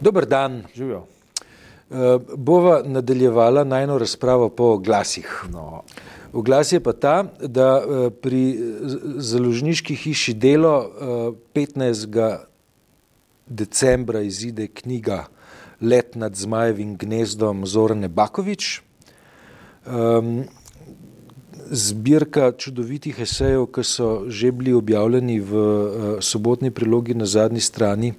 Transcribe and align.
Dober 0.00 0.26
dan. 0.26 0.62
Živijo. 0.74 1.06
Bova 2.36 2.82
nadaljevala 2.84 3.64
najno 3.64 3.98
razpravo 3.98 4.48
po 4.48 4.78
glasih. 4.78 5.44
No. 5.52 5.82
V 6.32 6.42
glas 6.42 6.72
je 6.72 6.80
pa 6.80 6.92
ta, 6.92 7.24
da 7.40 7.82
pri 8.22 8.58
založniški 9.16 9.94
hiši 9.94 10.34
Delo 10.34 10.90
15. 11.54 12.38
decembra 13.46 14.20
izide 14.20 14.66
knjiga 14.66 15.24
Let 15.80 16.14
nad 16.14 16.34
zmajevim 16.36 16.96
gnezdom 16.96 17.66
Zorane 17.66 18.08
Bakovič. 18.08 18.80
Zbirka 21.70 22.52
čudovitih 22.52 23.20
esejev, 23.20 23.66
ki 23.66 23.84
so 23.84 24.08
že 24.28 24.52
bili 24.52 24.72
objavljeni 24.72 25.40
v 25.40 25.52
sobotni 26.20 26.70
prilogi 26.70 27.14
na 27.14 27.26
zadnji 27.26 27.60
strani 27.60 28.14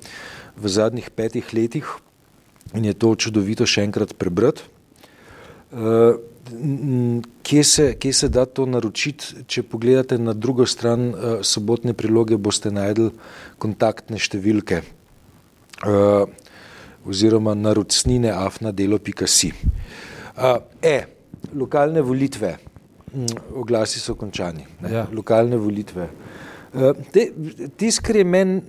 v 0.62 0.70
zadnjih 0.70 1.10
petih 1.10 1.54
letih 1.54 1.88
in 2.78 2.86
je 2.86 2.94
to 2.94 3.16
čudovito 3.16 3.66
še 3.66 3.84
enkrat 3.88 4.14
prebrati. 4.18 4.64
Kje 7.44 7.64
se, 7.64 7.86
kje 8.00 8.14
se 8.14 8.30
da 8.30 8.46
to 8.46 8.66
naročiti? 8.66 9.46
Če 9.48 9.64
pogledate 9.64 10.18
na 10.20 10.34
drugo 10.34 10.66
stran 10.66 11.12
sobotne 11.48 11.94
priloge, 11.98 12.38
boste 12.38 12.72
najdli 12.72 13.12
kontaktne 13.62 14.20
številke 14.20 14.82
oziroma 17.08 17.56
naročnine 17.58 18.32
afna.delo.si. 18.32 19.52
E, 20.82 20.98
lokalne 21.54 22.02
volitve, 22.02 22.58
oglasi 23.56 24.00
so 24.00 24.16
končani. 24.16 24.66
Ja. 24.90 25.08
Lokalne 25.12 25.58
volitve. 25.58 26.10
Tisto, 27.78 28.02
kar 28.06 28.16
je 28.16 28.24
meni 28.24 28.62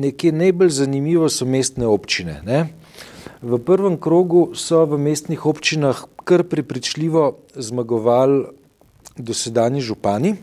nekje 0.00 0.32
najbolj 0.32 0.70
zanimivo, 0.70 1.28
so 1.28 1.46
mestne 1.46 1.86
občine. 1.86 2.40
Ne? 2.46 2.68
V 3.42 3.58
prvem 3.58 3.96
krogu 3.98 4.52
so 4.54 4.84
v 4.86 4.98
mestnih 5.00 5.46
občinah 5.46 6.04
kar 6.24 6.44
prepričljivo 6.44 7.36
zmagovali 7.56 8.44
dosedanji 9.16 9.80
župani. 9.80 10.34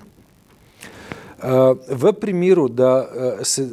V 1.88 2.14
primeru, 2.20 2.68
da 2.68 3.06
se 3.46 3.68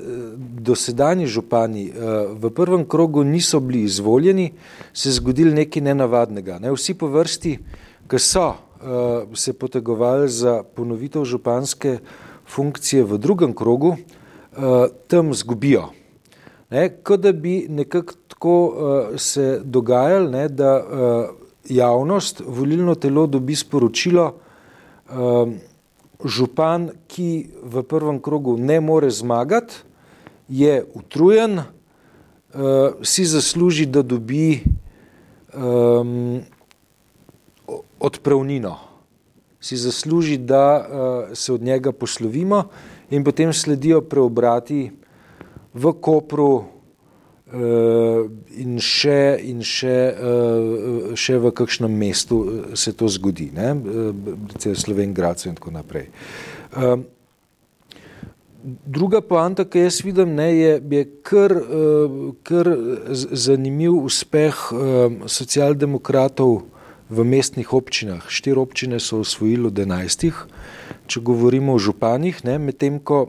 dosedanji 0.60 1.26
župani 1.26 1.90
v 2.36 2.50
prvem 2.50 2.84
krogu 2.84 3.24
niso 3.24 3.60
bili 3.60 3.82
izvoljeni, 3.88 4.52
se 4.92 5.08
je 5.08 5.12
zgodilo 5.12 5.54
nekaj 5.54 5.82
nenavadnega. 5.82 6.58
Ne? 6.58 6.70
Vsi 6.72 6.94
po 6.94 7.08
vrsti, 7.08 7.58
ki 8.06 8.18
so 8.20 8.52
se 9.34 9.52
potegovali 9.52 10.28
za 10.28 10.62
ponovitev 10.62 11.24
županske 11.24 11.98
funkcije 12.54 13.04
v 13.04 13.18
drugem 13.18 13.54
krogu, 13.54 13.96
tam 15.08 15.34
zgubijo. 15.34 15.88
Ne? 16.70 16.88
Kot 17.02 17.20
da 17.20 17.32
bi 17.32 17.66
nekako 17.68 18.14
tako 18.28 18.74
se 19.16 19.60
dogajalo, 19.64 20.30
ne, 20.30 20.48
da 20.48 20.82
javnost, 21.68 22.42
volilno 22.46 22.94
telo 22.94 23.26
dobi 23.26 23.56
sporočilo, 23.56 24.34
župan, 26.24 26.90
ki 27.08 27.28
v 27.62 27.82
prvem 27.82 28.20
krogu 28.22 28.56
ne 28.58 28.80
more 28.80 29.10
zmagati, 29.10 29.74
je 30.48 30.84
utrujen, 30.94 31.62
si 33.02 33.24
zasluži, 33.24 33.86
da 33.86 34.02
dobi 34.02 34.60
odpravnino. 38.00 38.76
Si 39.64 39.78
zasluži, 39.80 40.36
da 40.36 40.84
se 41.32 41.52
od 41.52 41.62
njega 41.64 41.92
poslovimo 41.92 42.66
in 43.10 43.24
potem 43.24 43.52
sledijo 43.52 44.02
preobrati 44.04 44.90
v 45.72 45.92
Kopru 46.00 46.64
in 47.54 48.78
še, 48.82 49.38
in 49.46 49.62
še, 49.62 49.96
še 51.14 51.38
v 51.38 51.52
kakšnem 51.54 51.92
mestu 51.92 52.40
se 52.74 52.94
to 52.96 53.08
zgodi, 53.08 53.50
ne, 53.54 53.74
recimo 54.54 54.74
Slovenj 54.74 55.12
Gradcu 55.14 55.48
in 55.50 55.58
tako 55.58 55.74
naprej. 55.74 56.08
Druga 58.64 59.20
poanta, 59.20 59.66
ki 59.68 59.84
jaz 59.84 60.00
vidim, 60.02 60.32
ne, 60.34 60.48
je, 60.56 60.76
je 60.80 61.04
kar, 61.22 61.52
kar 62.48 62.70
zanimiv 63.12 63.98
uspeh 64.08 64.62
socialdemokratov 65.28 66.62
v 67.10 67.24
mestnih 67.24 67.72
občinah. 67.72 68.24
Štiri 68.28 68.58
občine 68.58 69.00
so 69.00 69.20
osvojili 69.20 69.68
od 69.68 69.78
enajstih, 69.78 70.34
če 71.06 71.20
govorimo 71.20 71.76
o 71.76 71.80
županih, 71.80 72.40
medtem 72.58 72.98
ko 72.98 73.28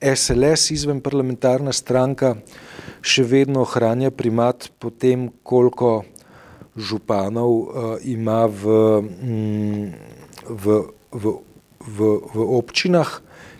SLS, 0.00 0.70
izven 0.74 1.00
parlamentarna 1.00 1.72
stranka, 1.72 2.36
še 3.00 3.24
vedno 3.24 3.62
ohranja 3.64 4.10
primat 4.10 4.68
po 4.78 4.90
tem, 4.90 5.30
koliko 5.42 6.04
županov 6.76 7.72
ima 8.04 8.44
v, 8.46 8.74
v, 10.44 10.64
v, 11.12 11.34
v, 11.80 12.10
v 12.34 12.46
občinah, 12.58 13.08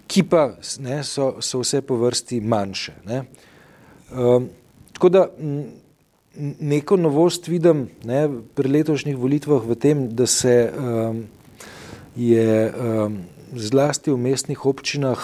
ki 0.07 0.23
pa 0.29 0.55
ne, 0.85 1.01
so, 1.03 1.39
so 1.41 1.63
vse 1.65 1.81
po 1.83 1.97
vrsti 1.99 2.43
manjše. 2.45 2.95
Ne. 3.09 3.25
Tako 4.93 5.09
da 5.09 5.27
neko 6.61 6.97
novost 6.97 7.49
vidim 7.49 7.89
ne, 8.05 8.29
pri 8.55 8.69
letošnjih 8.69 9.17
volitvah 9.17 9.65
v 9.65 9.77
tem, 9.81 10.09
da 10.09 10.27
se 10.27 10.73
je 12.17 12.73
zlasti 13.53 14.11
v 14.11 14.19
mestnih 14.21 14.67
občinah 14.67 15.21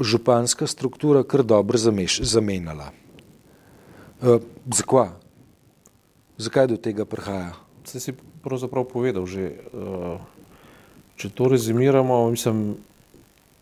županska 0.00 0.66
struktura 0.66 1.22
kar 1.22 1.42
dobro 1.42 1.78
zamenjala. 1.78 2.92
Zakaj? 4.70 5.08
Zakaj 6.38 6.66
do 6.66 6.76
tega 6.76 7.04
prihaja? 7.04 7.54
Saj 7.84 8.00
si 8.00 8.12
pravzaprav 8.42 8.86
povedal 8.86 9.26
že. 9.26 9.58
Če 11.22 11.28
to 11.30 11.46
rezimiramo, 11.52 12.32
mislim, 12.32 12.74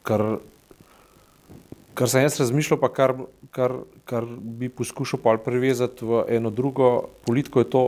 kar, 0.06 0.38
kar 1.98 2.08
sem 2.08 2.22
jaz 2.24 2.38
razmišljal, 2.40 2.78
pa 2.80 2.88
kar, 2.88 3.12
kar, 3.52 3.74
kar 4.10 4.26
bi 4.40 4.68
poskušal 4.68 5.22
pol 5.22 5.38
privezati 5.38 6.04
v 6.04 6.24
eno 6.34 6.50
drugo 6.50 7.06
politiko, 7.26 7.62
je 7.62 7.70
to, 7.70 7.82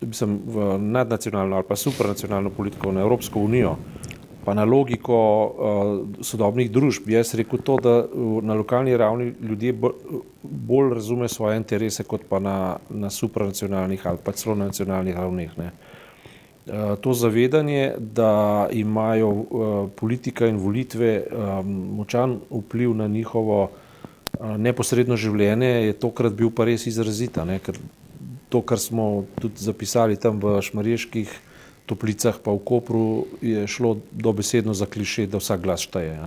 mislim, 0.00 0.38
v 0.46 0.78
nadnacionalno 0.80 1.56
ali 1.56 1.68
pa 1.68 1.76
supranacionalno 1.76 2.50
politiko, 2.50 2.92
na 2.92 3.04
Evropsko 3.04 3.40
unijo, 3.44 3.76
pa 4.44 4.54
na 4.54 4.64
logiko 4.64 5.18
uh, 5.18 6.24
sodobnih 6.24 6.70
družb. 6.70 7.10
Jaz 7.10 7.34
rekel 7.34 7.60
to, 7.66 7.76
da 7.82 7.94
na 8.42 8.54
lokalni 8.54 8.96
ravni 8.96 9.32
ljudje 9.42 9.74
bolj 10.42 10.94
razume 10.94 11.28
svoje 11.28 11.58
interese, 11.60 12.06
kot 12.06 12.24
pa 12.28 12.38
na, 12.38 12.76
na 12.90 13.10
supranacionalnih 13.10 14.06
ali 14.06 14.22
pa 14.24 14.32
celo 14.32 14.54
nacionalnih 14.54 15.16
ravneh. 15.16 15.58
Ne. 15.58 15.72
Uh, 16.66 16.94
to 17.00 17.12
zavedanje, 17.12 17.94
da 17.98 18.68
imajo 18.72 19.28
uh, 19.28 19.90
politika 19.96 20.46
in 20.46 20.56
volitve 20.56 21.18
um, 21.26 21.74
močan 21.98 22.38
vpliv 22.50 22.94
na 22.94 23.06
njihovo 23.06 23.64
uh, 23.64 23.82
neposredno 24.58 25.16
življenje, 25.16 25.72
je 25.88 25.98
tokrat 26.00 26.34
bil 26.36 26.50
pa 26.50 26.66
res 26.68 26.86
izrazita. 26.86 27.44
Ne, 27.48 27.58
ker 27.62 27.78
to, 28.52 28.62
kar 28.62 28.80
smo 28.80 29.26
tudi 29.40 29.62
zapisali 29.62 30.18
tam 30.20 30.40
v 30.42 30.58
šmarjeških 30.62 31.42
toplicah 31.86 32.34
pa 32.42 32.50
v 32.50 32.60
Kopru 32.66 33.06
je 33.40 33.66
šlo 33.70 33.96
dobesedno 34.10 34.74
za 34.74 34.90
kliše, 34.90 35.30
da 35.30 35.38
vsak 35.38 35.62
glas 35.62 35.86
šteje. 35.86 36.18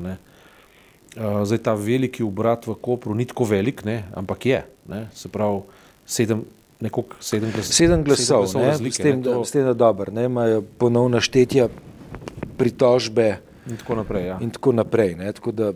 Zdaj 1.19 1.59
ta 1.59 1.75
veliki 1.75 2.23
obrat 2.23 2.63
v 2.67 2.77
Kopru 2.79 3.15
ni 3.15 3.27
tako 3.27 3.49
velik, 3.49 3.83
ne, 3.83 4.07
ampak 4.15 4.45
je. 4.45 4.61
Ne, 4.89 5.01
se 5.13 5.29
pravi, 5.29 5.61
sedem, 6.07 6.45
nekog, 6.79 7.13
sedem, 7.19 7.51
glas, 7.51 7.69
sedem 7.75 8.01
glasov, 8.07 8.47
sedem 8.47 8.47
glasov 8.47 8.61
ne, 8.61 8.71
razlike, 8.71 8.95
s 8.95 9.03
tem, 9.03 9.21
da, 9.21 9.35
s 9.43 9.51
tem, 9.53 9.67
da 9.67 9.75
dobro, 9.75 10.13
ne, 10.15 10.25
imajo 10.31 10.63
ponovna 10.79 11.21
štetja, 11.21 11.67
pritožbe. 12.57 13.43
In 13.69 13.77
tako 13.77 13.95
naprej. 13.95 14.25
Ja. 14.25 14.37
In 14.41 14.49
tako 14.49 14.71
naprej 14.71 15.15
ne, 15.15 15.31
tako 15.33 15.51
da, 15.51 15.71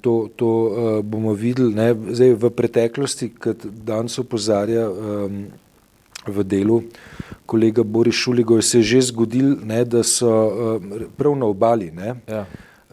to, 0.00 0.28
to 0.36 0.48
uh, 0.48 1.04
bomo 1.04 1.32
videli. 1.32 1.74
Ne, 1.74 1.94
zdaj, 1.94 2.34
v 2.36 2.50
preteklosti, 2.50 3.30
kot 3.40 3.64
danes 3.64 4.18
opozarja 4.20 4.88
um, 4.90 5.46
v 6.26 6.44
delu, 6.44 6.82
kolega 7.46 7.82
Boris 7.82 8.14
Šuligoj, 8.14 8.62
se 8.62 8.78
je 8.78 8.82
že 8.82 9.00
zgodil, 9.12 9.56
ne, 9.64 9.84
da 9.84 10.04
so 10.06 10.28
uh, 10.28 11.08
prav 11.16 11.36
na 11.38 11.48
obali 11.48 11.90
ne, 11.90 12.14
ja. 12.28 12.44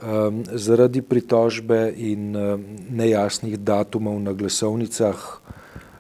um, 0.02 0.42
zaradi 0.56 1.02
pritožbe 1.02 1.92
in 1.96 2.34
um, 2.36 2.66
nejasnih 2.90 3.60
datumov 3.60 4.18
na 4.24 4.34
glasovnicah 4.34 5.20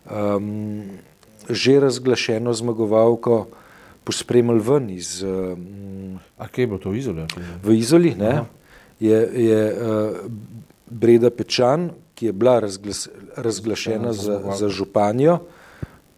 um, 0.10 0.84
že 1.50 1.80
razglašeno 1.80 2.54
zmagovalko 2.54 3.48
pospremili 4.04 4.60
ven 4.60 4.90
iz. 4.90 5.24
Um, 5.24 6.20
A 6.38 6.48
kje 6.48 6.68
bo 6.68 6.78
to 6.78 6.90
v 6.90 6.98
Izoli? 7.02 7.28
V 7.64 7.76
Izoli 7.78 8.16
ne, 8.16 8.46
je, 9.00 9.18
je 9.36 9.62
uh, 9.74 10.18
Breda 10.90 11.30
Pečan, 11.30 11.90
ki 12.16 12.32
je 12.32 12.34
bila 12.34 12.60
razglas, 12.60 13.08
razglašena 13.38 14.14
za, 14.14 14.42
za 14.58 14.70
županjo 14.70 15.40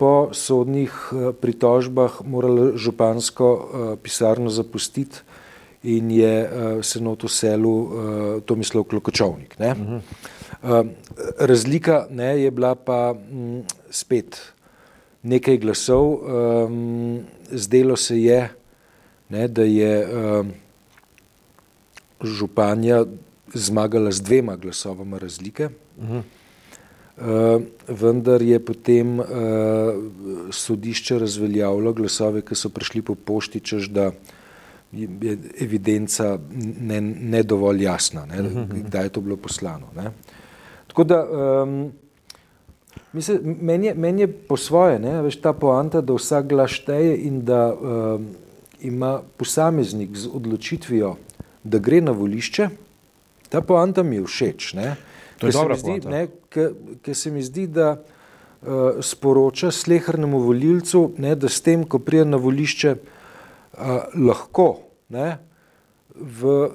po 0.02 0.34
sodnih 0.34 0.90
eh, 0.90 1.30
pritožbah 1.30 2.26
morala 2.26 2.74
župansko 2.74 3.48
eh, 3.54 3.96
pisarno 4.02 4.50
zapustiti 4.50 5.22
in 5.84 6.10
je 6.12 6.36
eh, 6.42 6.50
se 6.82 7.02
not 7.02 7.22
v 7.24 7.30
selu 7.30 7.76
Tomislav 8.46 8.84
Klokočovnik. 8.90 9.60
Ne? 9.60 10.02
Razlika 11.38 12.06
ne, 12.10 12.42
je 12.42 12.52
bila 12.52 12.76
pa 12.76 13.14
m, 13.14 13.62
spet 13.90 14.38
nekaj 15.24 15.58
glasov. 15.58 16.14
Um, 16.14 17.20
zdelo 17.52 17.96
se 17.96 18.22
je, 18.22 18.50
ne, 19.30 19.48
da 19.48 19.64
je 19.64 20.08
um, 20.08 20.52
županja 22.24 23.06
zmagala 23.54 24.12
z 24.12 24.22
dvema 24.22 24.56
glasovama 24.56 25.18
razlike. 25.18 25.70
Uh 25.98 26.10
-huh. 26.10 26.22
uh, 27.58 27.62
vendar 27.88 28.42
je 28.42 28.60
potem 28.66 29.20
uh, 29.20 29.26
sodišče 30.52 31.20
razveljavilo 31.20 31.94
glasove, 31.94 32.42
ki 32.42 32.56
so 32.56 32.70
prišli 32.70 33.02
po 33.02 33.16
pošti, 33.16 33.60
čež 33.60 33.90
da 33.90 34.12
je 34.92 35.38
evidenca 35.60 36.40
ne, 36.80 37.02
ne 37.02 37.44
dovolj 37.44 37.84
jasna, 37.84 38.26
ne, 38.26 38.42
uh 38.42 38.48
-huh. 38.48 38.84
kdaj 38.88 39.06
je 39.06 39.10
to 39.10 39.22
bilo 39.22 39.38
poslano. 39.38 39.88
Ne. 39.96 40.12
Tako 40.88 41.04
da 41.04 41.26
um, 41.64 41.92
mislim, 43.14 43.58
meni, 43.62 43.88
je, 43.88 43.94
meni 43.96 44.22
je 44.22 44.28
po 44.28 44.58
svoje, 44.58 45.00
ne, 45.00 45.22
veš, 45.22 45.42
ta 45.42 45.54
poanta, 45.54 46.02
da 46.02 46.14
vsak 46.14 46.48
glas 46.48 46.72
šteje 46.72 47.18
in 47.28 47.42
da 47.46 47.74
um, 47.74 48.28
ima 48.82 49.22
posameznik 49.38 50.16
z 50.18 50.30
odločitvijo, 50.34 51.16
da 51.64 51.80
gre 51.80 52.02
na 52.02 52.12
volišče, 52.12 52.70
ta 53.50 53.62
poanta 53.62 54.04
mi 54.04 54.16
je 54.16 54.24
všeč. 54.26 54.74
Ne. 54.74 54.96
To 55.40 55.48
je 55.48 55.54
dobra 55.54 55.78
zdi, 55.78 56.00
ne, 56.06 56.28
ker 57.02 57.16
se 57.18 57.32
mi 57.32 57.44
zdi, 57.44 57.68
da 57.68 57.96
uh, 57.98 59.02
sporoča 59.02 59.72
slehrnemu 59.72 60.40
volilcu, 60.40 61.12
ne, 61.18 61.36
da 61.36 61.50
s 61.50 61.62
tem, 61.62 61.84
ko 61.84 62.00
prije 62.00 62.26
na 62.26 62.38
volišče, 62.38 62.96
uh, 62.96 63.80
lahko 64.16 64.74
ne, 65.10 65.38
v 66.22 66.70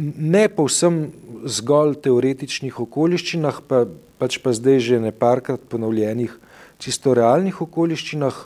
ne 0.00 0.44
povsem 0.48 1.10
zgolj 1.44 2.00
teoretičnih 2.04 2.80
okoliščinah, 2.80 3.60
pa, 3.68 3.84
pač 4.20 4.40
pa 4.40 4.52
zdaj 4.56 4.80
že 4.80 5.00
ne 5.00 5.12
parkrat 5.12 5.62
ponovljenih, 5.68 6.32
čisto 6.80 7.14
realnih 7.16 7.56
okoliščinah, 7.60 8.36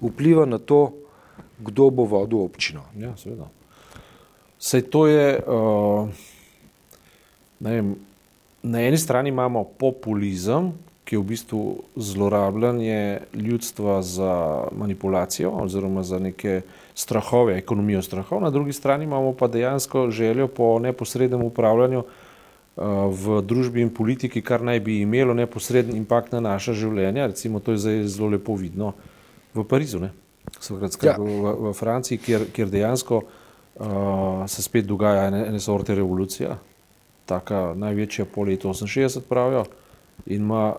vpliva 0.00 0.46
na 0.48 0.58
to, 0.58 0.92
kdo 1.62 1.90
bo 1.94 2.08
vodil 2.08 2.42
občino. 2.42 2.84
Ja, 2.98 3.14
seveda. 3.20 3.48
Sej 4.62 4.86
to 4.90 5.06
je, 5.10 5.38
uh, 5.42 6.06
vem, 7.62 7.94
na 8.62 8.82
eni 8.82 8.98
strani 8.98 9.30
imamo 9.34 9.64
populizem, 9.78 10.72
ki 11.04 11.14
je 11.14 11.18
v 11.18 11.22
bistvu 11.22 11.60
zlorabljanje 11.96 13.20
ljudstva 13.34 14.02
za 14.02 14.64
manipulacijo 14.72 15.50
oziroma 15.50 16.02
za 16.02 16.18
neke 16.18 16.60
strahove, 16.94 17.56
ekonomijo 17.58 18.02
strahov, 18.02 18.42
na 18.42 18.50
drugi 18.50 18.72
strani 18.72 19.04
imamo 19.04 19.32
pa 19.32 19.46
dejansko 19.46 20.10
željo 20.10 20.48
po 20.48 20.78
neposrednem 20.78 21.42
upravljanju 21.42 21.98
uh, 21.98 22.84
v 23.10 23.42
družbi 23.42 23.82
in 23.82 23.94
politiki, 23.94 24.42
kar 24.42 24.62
naj 24.62 24.80
bi 24.80 25.00
imelo 25.00 25.34
neposreden 25.34 25.96
impakt 25.96 26.32
na 26.32 26.40
naša 26.40 26.72
življenja. 26.72 27.26
Recimo, 27.26 27.60
to 27.60 27.72
je 27.72 27.78
zdaj 27.78 28.04
zelo 28.06 28.28
lepo 28.28 28.54
vidno 28.54 28.92
v 29.54 29.64
Parizu, 29.64 30.08
Skratka, 30.60 31.06
ja. 31.06 31.16
v, 31.18 31.54
v 31.68 31.72
Franciji, 31.72 32.18
kjer, 32.18 32.46
kjer 32.52 32.70
dejansko 32.70 33.22
uh, 33.22 34.42
se 34.46 34.62
spet 34.62 34.86
dogaja 34.86 35.28
ene, 35.30 35.46
ene 35.48 35.60
sorte 35.60 35.94
revolucija, 35.94 36.58
taka 37.26 37.72
največja 37.78 38.26
po 38.26 38.44
letu 38.44 38.68
68 38.68 39.28
pravijo 39.28 39.64
in 40.26 40.42
ima 40.42 40.74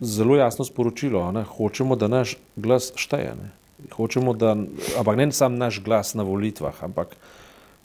zelo 0.00 0.36
jasno 0.36 0.64
sporočilo, 0.64 1.32
ne, 1.32 1.44
hočemo, 1.44 1.96
da 1.96 2.08
naš 2.08 2.36
glas 2.56 2.92
šteje. 2.96 3.34
Ne. 3.36 3.50
Hočemo, 3.92 4.32
da, 4.32 4.56
ampak 4.98 5.16
ne 5.16 5.32
sam 5.32 5.56
naš 5.56 5.82
glas 5.84 6.14
na 6.14 6.22
volitvah, 6.22 6.84
ampak 6.84 7.16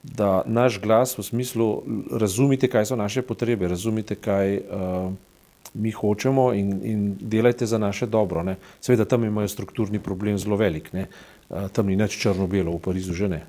da 0.03 0.41
naš 0.45 0.79
glas 0.81 1.17
v 1.17 1.23
smislu 1.23 1.83
razumite, 2.11 2.67
kaj 2.67 2.85
so 2.85 2.95
naše 2.95 3.21
potrebe, 3.21 3.67
razumite, 3.67 4.15
kaj 4.15 4.57
uh, 4.57 5.13
mi 5.73 5.91
hočemo 5.91 6.53
in, 6.53 6.79
in 6.83 7.15
delajte 7.21 7.65
za 7.65 7.77
naše 7.77 8.05
dobro. 8.05 8.43
Ne. 8.43 8.55
Seveda 8.81 9.05
tam 9.05 9.23
imajo 9.23 9.47
strukturni 9.47 9.99
problem 9.99 10.37
zelo 10.37 10.55
velik, 10.55 10.93
ne. 10.93 11.07
Uh, 11.49 11.67
tam 11.71 11.87
ni 11.87 11.95
nič 11.95 12.17
črno-belo, 12.17 12.71
v 12.77 12.79
Parizu 12.79 13.13
že 13.13 13.27
ne. 13.27 13.41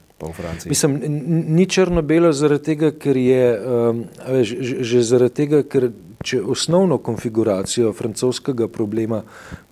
Mislim, 0.67 1.01
ni 1.49 1.67
črno-belo 1.67 2.31
zaradi 2.33 2.65
tega, 2.65 2.93
ker 2.95 3.17
je 3.19 3.47
um, 3.59 4.05
že, 4.47 4.79
že 4.87 5.03
zaradi 5.03 5.35
tega, 5.35 5.63
ker 5.67 5.89
če 6.23 6.39
osnovno 6.47 7.01
konfiguracijo 7.03 7.91
francoskega 7.93 8.69
problema 8.71 9.23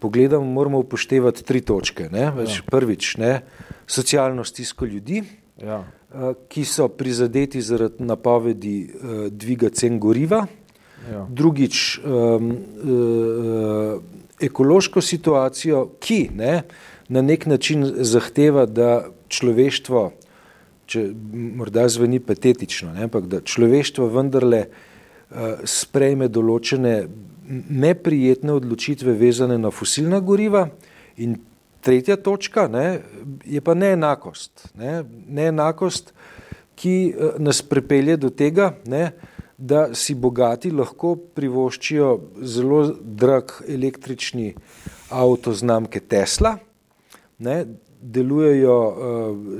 pogledamo, 0.02 0.44
moramo 0.44 0.82
upoštevati 0.82 1.46
tri 1.46 1.60
točke. 1.62 2.08
Ja. 2.10 2.34
Prvič, 2.66 3.14
ne, 3.22 3.40
socialno 3.86 4.44
stisko 4.44 4.90
ljudi, 4.90 5.22
ja. 5.62 5.84
Eh, 6.10 6.32
ki 6.48 6.64
so 6.66 6.88
prizadeti 6.88 7.60
zaradi 7.62 8.02
napovedi 8.02 8.78
uh, 8.82 9.26
dviga 9.30 9.68
cen 9.70 10.00
goriva. 10.02 10.40
Ja. 11.08 11.24
Drugič, 11.28 12.00
um, 12.04 12.50
uh, 12.52 14.02
ekološko 14.40 15.00
situacijo, 15.00 15.86
ki 16.00 16.20
ne, 16.36 16.62
na 17.08 17.22
nek 17.22 17.46
način 17.46 17.86
zahteva, 18.04 18.66
da 18.66 19.08
človeštvo, 19.28 20.04
če 20.90 21.06
morda 21.56 21.88
zveni 21.88 22.20
patetično, 22.20 22.92
ne, 22.92 23.08
ampak 23.08 23.26
da 23.32 23.40
človeštvo 23.40 24.10
vendarle 24.12 24.66
uh, 24.68 25.64
sprejme 25.64 26.28
določene 26.28 26.94
neprijetne 27.50 28.52
odločitve 28.52 29.12
vezane 29.18 29.58
na 29.58 29.70
fosilna 29.74 30.20
goriva 30.20 30.68
in 31.16 31.38
tretja 31.80 32.16
točka 32.16 32.68
ne, 32.68 33.00
je 33.44 33.60
pa 33.60 33.74
neenakost. 33.74 34.68
Ne, 34.78 35.02
neenakost, 35.28 36.12
ki 36.80 36.94
eh, 37.10 37.36
nas 37.38 37.62
prepelje 37.62 38.16
do 38.20 38.30
tega, 38.30 38.74
ne, 38.86 39.10
da 39.60 39.94
si 39.94 40.14
bogati 40.14 40.70
lahko 40.72 41.14
privoščijo 41.36 42.10
zelo 42.42 42.80
drag 43.00 43.52
električni 43.68 44.54
avto 45.10 45.52
znamke 45.52 46.00
Tesla, 46.00 46.54
ne, 47.38 47.64
delujejo 48.00 48.76
uh, 48.88 48.94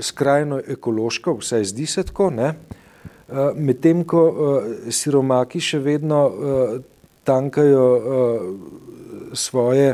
skrajno 0.01 0.61
ekološko, 0.67 1.35
vsaj 1.43 1.63
zdi 1.73 1.85
se 1.85 2.03
tako, 2.09 2.31
ne, 2.33 2.47
uh, 2.49 3.51
medtem 3.55 4.01
ko 4.03 4.23
uh, 4.29 4.71
siromaki 4.89 5.61
še 5.61 5.79
vedno 5.85 6.21
uh, 6.27 6.79
tankajo 7.23 7.85
uh, 7.97 8.47
svoje 9.37 9.93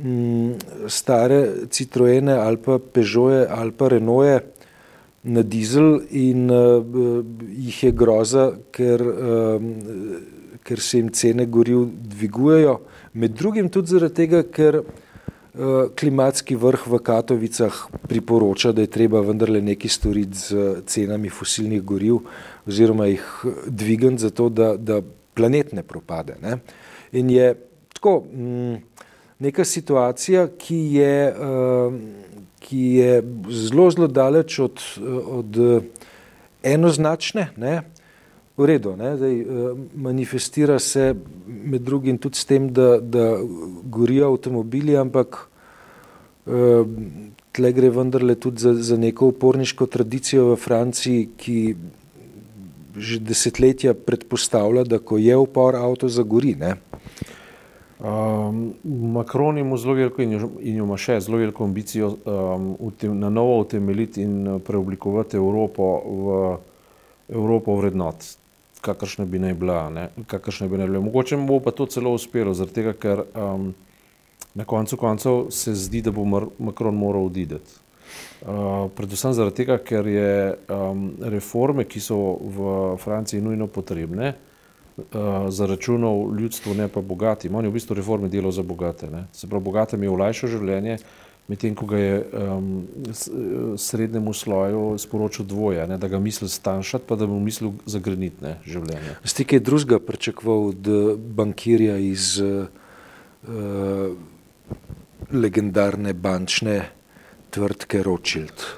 um, 0.00 0.54
stare 0.88 1.68
Citroene 1.70 2.38
ali 2.40 2.56
pa 2.56 2.78
Peugeote 2.78 3.44
ali 3.52 3.76
pa 3.76 3.92
Renault 3.92 4.59
na 5.22 5.42
dizel 5.42 6.00
in 6.10 6.50
uh, 6.50 6.84
jih 7.50 7.82
je 7.84 7.92
groza, 7.92 8.50
ker, 8.72 9.02
uh, 9.02 9.60
ker 10.64 10.80
se 10.80 10.98
jim 10.98 11.12
cene 11.12 11.46
goriv 11.46 11.86
dvigujejo. 12.14 12.80
Med 13.12 13.36
drugim 13.36 13.68
tudi 13.68 13.96
zaradi 13.96 14.14
tega, 14.22 14.42
ker 14.42 14.82
Eh, 15.50 15.88
klimatski 15.98 16.54
vrh 16.54 16.86
v 16.86 16.98
Katovicah 17.02 17.74
priporoča, 18.06 18.70
da 18.72 18.84
je 18.84 18.86
treba 18.86 19.18
vendarle 19.20 19.58
nekaj 19.58 19.90
storiti 19.90 20.38
z 20.38 20.82
cenami 20.86 21.26
fosilnih 21.28 21.82
goriv 21.82 22.20
oziroma 22.70 23.08
jih 23.10 23.24
dvigati 23.66 24.22
zato, 24.22 24.48
da, 24.48 24.76
da 24.76 25.00
planet 25.34 25.72
ne 25.72 25.82
propade. 25.82 26.36
Ne. 26.42 26.60
In 27.18 27.30
je 27.30 27.54
tako 27.92 28.20
mm, 28.30 28.76
neka 29.40 29.64
situacija, 29.64 30.48
ki 30.58 30.78
je, 30.94 31.14
uh, 31.32 31.94
ki 32.60 32.82
je 33.00 33.22
zelo, 33.48 33.90
zelo 33.90 34.08
daleč 34.08 34.58
od, 34.58 34.82
od 35.40 35.58
enoznačne, 36.62 37.50
ne. 37.56 37.80
V 38.60 38.66
redu, 38.68 38.92
ne, 38.92 39.14
zdaj, 39.16 39.36
manifestira 39.96 40.74
se 40.78 41.14
med 41.48 41.80
drugim 41.80 42.18
tudi 42.20 42.36
s 42.36 42.44
tem, 42.44 42.66
da, 42.76 42.98
da 43.00 43.38
gorijo 43.88 44.34
avtomobili, 44.34 44.98
ampak 45.00 45.46
tle 47.52 47.72
gre 47.72 47.90
vendarle 47.90 48.34
tudi 48.34 48.60
za, 48.62 48.74
za 48.74 48.96
neko 48.96 49.30
uporniško 49.32 49.86
tradicijo 49.86 50.52
v 50.52 50.56
Franciji, 50.56 51.28
ki 51.36 51.56
že 53.00 53.20
desetletja 53.22 53.94
predpostavlja, 53.94 54.84
da 54.84 54.98
ko 54.98 55.16
je 55.18 55.36
upor, 55.36 55.76
avto 55.78 56.08
zagori. 56.10 56.56
Ne. 56.58 56.74
Um, 58.00 58.74
Macron 59.12 59.58
ima 59.58 59.76
zelo 59.76 59.94
veliko 59.94 60.22
in 60.22 60.76
ima 60.76 60.96
še 60.96 61.18
zelo 61.20 61.38
veliko 61.38 61.64
ambicijo 61.64 62.14
um, 62.24 62.70
tem, 62.98 63.18
na 63.20 63.28
novo 63.28 63.58
utemeljiti 63.60 64.22
in 64.22 64.60
preoblikovati 64.64 65.36
Evropo 65.36 65.90
v 66.08 66.36
Evropo 67.28 67.76
vrednot 67.76 68.40
kakršna 68.80 69.24
bi 69.24 69.38
naj 69.38 69.54
bila. 69.54 70.08
Kakršna 70.26 70.68
bi 70.68 70.78
naj 70.78 70.86
bila. 70.86 71.00
Mogoče 71.00 71.36
bo 71.36 71.60
pa 71.60 71.70
to 71.70 71.86
celo 71.86 72.12
uspelo, 72.12 72.54
zaradi 72.54 72.74
tega, 72.74 72.92
ker 72.92 73.24
um, 73.34 73.74
na 74.54 74.64
koncu 74.64 74.96
koncev 74.96 75.46
se 75.50 75.74
zdi, 75.74 76.02
da 76.02 76.10
bo 76.10 76.24
Macron 76.58 76.96
moral 76.96 77.28
odideti. 77.28 77.78
Uh, 78.40 78.88
predvsem 78.96 79.32
zaradi 79.32 79.62
tega, 79.62 79.78
ker 79.78 80.06
je 80.08 80.54
um, 80.68 81.10
reforme, 81.20 81.84
ki 81.84 82.00
so 82.00 82.16
v 82.40 82.78
Franciji 82.98 83.42
nujno 83.44 83.68
potrebne, 83.68 84.32
uh, 84.32 84.49
zaračunal 85.48 86.30
ljudstvo, 86.38 86.74
ne 86.74 86.88
pa 86.88 87.00
bogatim. 87.00 87.54
On 87.54 87.64
je 87.64 87.70
v 87.70 87.76
bistvu 87.78 87.96
reforme 87.98 88.28
delal 88.28 88.52
za 88.52 88.62
bogate. 88.62 89.10
Ne? 89.10 89.26
Se 89.32 89.48
pravi, 89.48 89.64
bogatim 89.64 90.02
je 90.02 90.10
olajšal 90.10 90.50
življenje, 90.56 90.98
medtem 91.50 91.74
ko 91.74 91.86
ga 91.90 91.98
je 91.98 92.18
um, 92.22 92.66
srednjemu 93.78 94.32
sloju 94.32 94.82
sporočil 95.02 95.46
dvoje, 95.50 95.86
ne, 95.90 95.98
da 95.98 96.08
ga 96.08 96.20
misli 96.22 96.48
stanjšati, 96.48 97.04
pa 97.08 97.16
da 97.18 97.26
bi 97.26 97.38
mislil 97.42 97.72
zagreniti 97.90 98.54
življenje. 98.66 99.16
Ste 99.24 99.46
kaj 99.48 99.62
drugega 99.66 99.98
pričakoval 99.98 100.68
od 100.70 100.90
bankirja 101.40 101.96
iz 101.98 102.36
uh, 102.38 102.68
legendarne 105.32 106.14
bančne 106.14 106.76
tvrtke 107.50 108.04
Rothschild? 108.06 108.68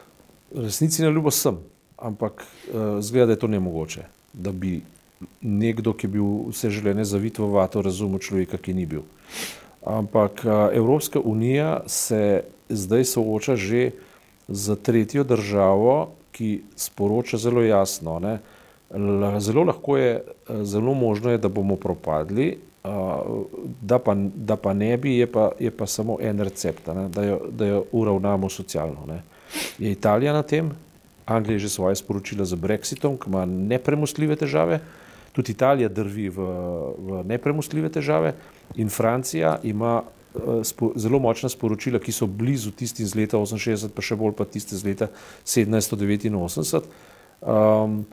Resnici 0.57 1.05
ne 1.05 1.13
ljubo 1.13 1.31
sem, 1.33 1.61
ampak 2.01 2.41
uh, 2.41 2.99
zgleda, 3.05 3.33
da 3.33 3.37
je 3.37 3.43
to 3.45 3.53
nemogoče, 3.53 4.09
da 4.33 4.53
bi 4.53 4.79
nekdo, 5.41 5.93
ki 5.93 6.07
je 6.07 6.13
bil 6.13 6.31
vse 6.51 6.71
življenje 6.71 7.05
zavit 7.09 7.39
v 7.39 7.51
vato, 7.55 7.83
razumel 7.83 8.23
človeka, 8.23 8.59
ki 8.59 8.75
ni 8.75 8.87
bil. 8.87 9.05
Ampak 9.83 10.45
Evropska 10.73 11.21
unija 11.21 11.83
se 11.87 12.45
zdaj 12.69 13.05
sooča 13.05 13.57
že 13.57 13.91
z 14.49 14.77
tretjo 14.83 15.25
državo, 15.25 16.13
ki 16.33 16.63
sporoča 16.77 17.39
zelo 17.39 17.63
jasno. 17.63 18.19
Ne? 18.19 18.39
Zelo 19.41 19.65
lahko 19.65 19.97
je, 19.97 20.23
zelo 20.63 20.95
možno 20.95 21.31
je, 21.31 21.39
da 21.39 21.49
bomo 21.49 21.77
propadli, 21.77 22.59
da 23.81 23.99
pa, 23.99 24.15
da 24.35 24.57
pa 24.57 24.73
ne 24.73 24.97
bi, 24.97 25.17
je 25.17 25.27
pa, 25.27 25.51
je 25.61 25.71
pa 25.71 25.87
samo 25.87 26.19
en 26.21 26.41
recept, 26.41 26.87
ne? 26.87 27.09
da, 27.09 27.25
jo, 27.25 27.41
da 27.51 27.67
jo 27.67 27.85
uravnamo 27.93 28.49
socialno. 28.49 29.07
Ne? 29.07 29.23
Je 29.79 29.93
Italija 29.93 30.33
na 30.33 30.43
tem, 30.43 30.73
Anglija 31.27 31.55
je 31.55 31.69
že 31.69 31.69
svoje 31.69 31.97
sporočila 31.97 32.45
z 32.45 32.59
Brexitom, 32.59 33.17
ki 33.17 33.31
ima 33.31 33.45
nepremostljive 33.47 34.37
težave, 34.37 34.81
tudi 35.33 35.53
Italija 35.53 35.89
drvi 35.89 36.29
v, 36.29 36.49
v 36.99 37.23
nepremostljive 37.29 37.89
težave 37.93 38.35
in 38.77 38.91
Francija 38.93 39.59
ima 39.63 40.03
uh, 40.03 40.61
spo, 40.65 40.93
zelo 40.97 41.19
močna 41.19 41.49
sporočila, 41.53 42.01
ki 42.01 42.13
so 42.13 42.27
blizu 42.27 42.71
tistim 42.71 43.07
iz 43.09 43.17
leta 43.17 43.41
68, 43.41 43.93
pa 43.95 44.05
še 44.05 44.17
bolj 44.17 44.37
pa 44.39 44.45
tiste 44.49 44.77
iz 44.77 44.85
leta 44.85 45.09
1789. 45.45 46.91
Um, 47.43 48.05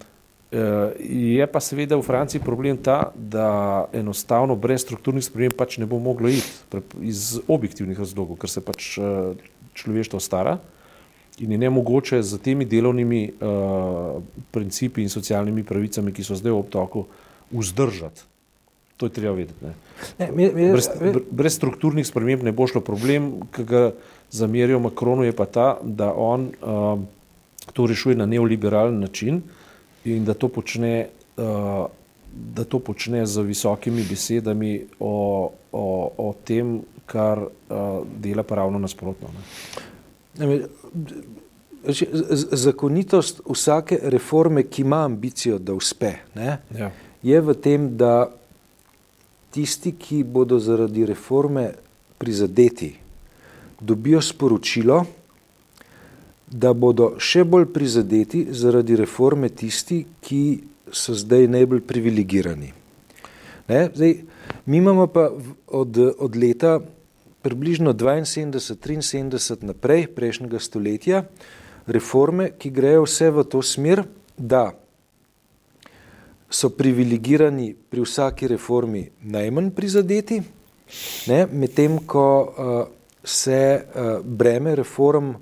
Je 0.50 1.46
pa 1.46 1.60
seveda 1.62 1.94
v 1.94 2.02
Franciji 2.02 2.42
problem 2.42 2.78
ta, 2.82 3.14
da 3.14 3.86
enostavno 3.94 4.56
brez 4.58 4.82
strukturnih 4.82 5.22
sprememb 5.22 5.54
pač 5.54 5.78
ne 5.78 5.86
bo 5.86 6.00
moglo 6.02 6.26
iti 6.26 6.82
iz 7.06 7.38
objektivnih 7.46 7.94
razlogov, 7.94 8.40
ker 8.42 8.50
se 8.50 8.64
pač 8.66 8.98
eh, 8.98 9.38
človeštvo 9.78 10.18
stara 10.18 10.58
in 11.40 11.52
je 11.52 11.58
ne 11.58 11.70
mogoče 11.70 12.22
z 12.24 12.38
temi 12.44 12.66
delovnimi 12.66 13.32
uh, 13.32 14.22
principi 14.52 15.02
in 15.02 15.10
socialnimi 15.10 15.64
pravicami, 15.64 16.12
ki 16.14 16.24
so 16.24 16.36
zdaj 16.36 16.52
v 16.52 16.60
obtoku, 16.60 17.06
vzdržati. 17.52 18.28
To 19.00 19.08
je 19.08 19.14
treba 19.16 19.36
vedeti. 19.36 19.64
Ne. 19.64 19.74
Ne, 20.20 20.32
mi, 20.36 20.50
mi, 20.52 20.72
brez, 20.72 20.90
brez 21.32 21.56
strukturnih 21.56 22.08
sprememb 22.08 22.44
ne 22.44 22.52
bo 22.52 22.68
šlo. 22.68 22.82
Problem, 22.84 23.32
ki 23.56 23.64
ga 23.64 23.84
zamerijo 24.32 24.80
Makronu, 24.84 25.24
je 25.24 25.36
pa 25.36 25.46
ta, 25.48 25.70
da 25.84 26.12
on 26.12 26.50
uh, 26.60 27.00
to 27.74 27.88
rešuje 27.88 28.20
na 28.20 28.28
neoliberalen 28.28 29.00
način 29.00 29.42
in 30.04 30.26
da 30.28 30.34
to 30.34 30.50
počne, 30.52 31.08
uh, 31.38 31.88
da 32.34 32.64
to 32.68 32.80
počne 32.80 33.24
z 33.26 33.48
visokimi 33.48 34.04
besedami 34.04 34.74
o, 35.00 35.16
o, 35.72 35.86
o 36.18 36.34
tem, 36.44 36.82
kar 37.08 37.40
uh, 37.40 38.04
dela 38.20 38.44
pa 38.44 38.60
ravno 38.60 38.80
nasprotno. 38.80 39.32
Ne. 39.32 39.48
Zakonitost 42.52 43.42
vsake 43.50 44.00
reforme, 44.04 44.64
ki 44.64 44.82
ima 44.82 45.04
ambicijo, 45.06 45.60
da 45.60 45.74
uspe, 45.74 46.14
ja. 46.36 46.92
je 47.24 47.42
v 47.42 47.54
tem, 47.54 47.88
da 47.98 48.30
tisti, 49.52 49.92
ki 49.92 50.24
bodo 50.24 50.60
zaradi 50.60 51.06
reforme 51.06 51.72
prizadeti, 52.18 52.94
dobijo 53.80 54.22
sporočilo, 54.22 55.04
da 56.52 56.74
bodo 56.74 57.14
še 57.22 57.44
bolj 57.46 57.70
prizadeti 57.74 58.46
zaradi 58.52 58.98
reforme 59.00 59.50
tisti, 59.50 60.04
ki 60.22 60.44
so 60.92 61.14
zdaj 61.14 61.48
najbolj 61.48 61.84
privilegirani. 61.88 62.72
Ne? 63.70 63.82
Zdaj, 63.96 64.16
mi 64.66 64.78
imamo 64.78 65.08
pa 65.08 65.30
od, 65.68 65.98
od 66.18 66.36
leta 66.36 66.80
približno 67.42 67.94
72-73 67.94 69.64
naprej 69.64 70.08
prejšnjega 70.16 70.60
stoletja 70.60 71.24
reforme, 71.88 72.52
ki 72.58 72.70
grejo 72.70 73.06
vse 73.08 73.32
v 73.32 73.44
to 73.44 73.62
smer, 73.62 74.04
da 74.38 74.72
so 76.50 76.70
privilegirani 76.70 77.74
pri 77.90 78.02
vsaki 78.02 78.48
reformi 78.48 79.10
najmanj 79.22 79.72
prizadeti, 79.72 80.42
medtem 81.54 82.00
ko 82.06 82.26
uh, 82.42 82.80
se 83.24 83.60
uh, 83.78 84.26
breme 84.26 84.76
reform 84.76 85.34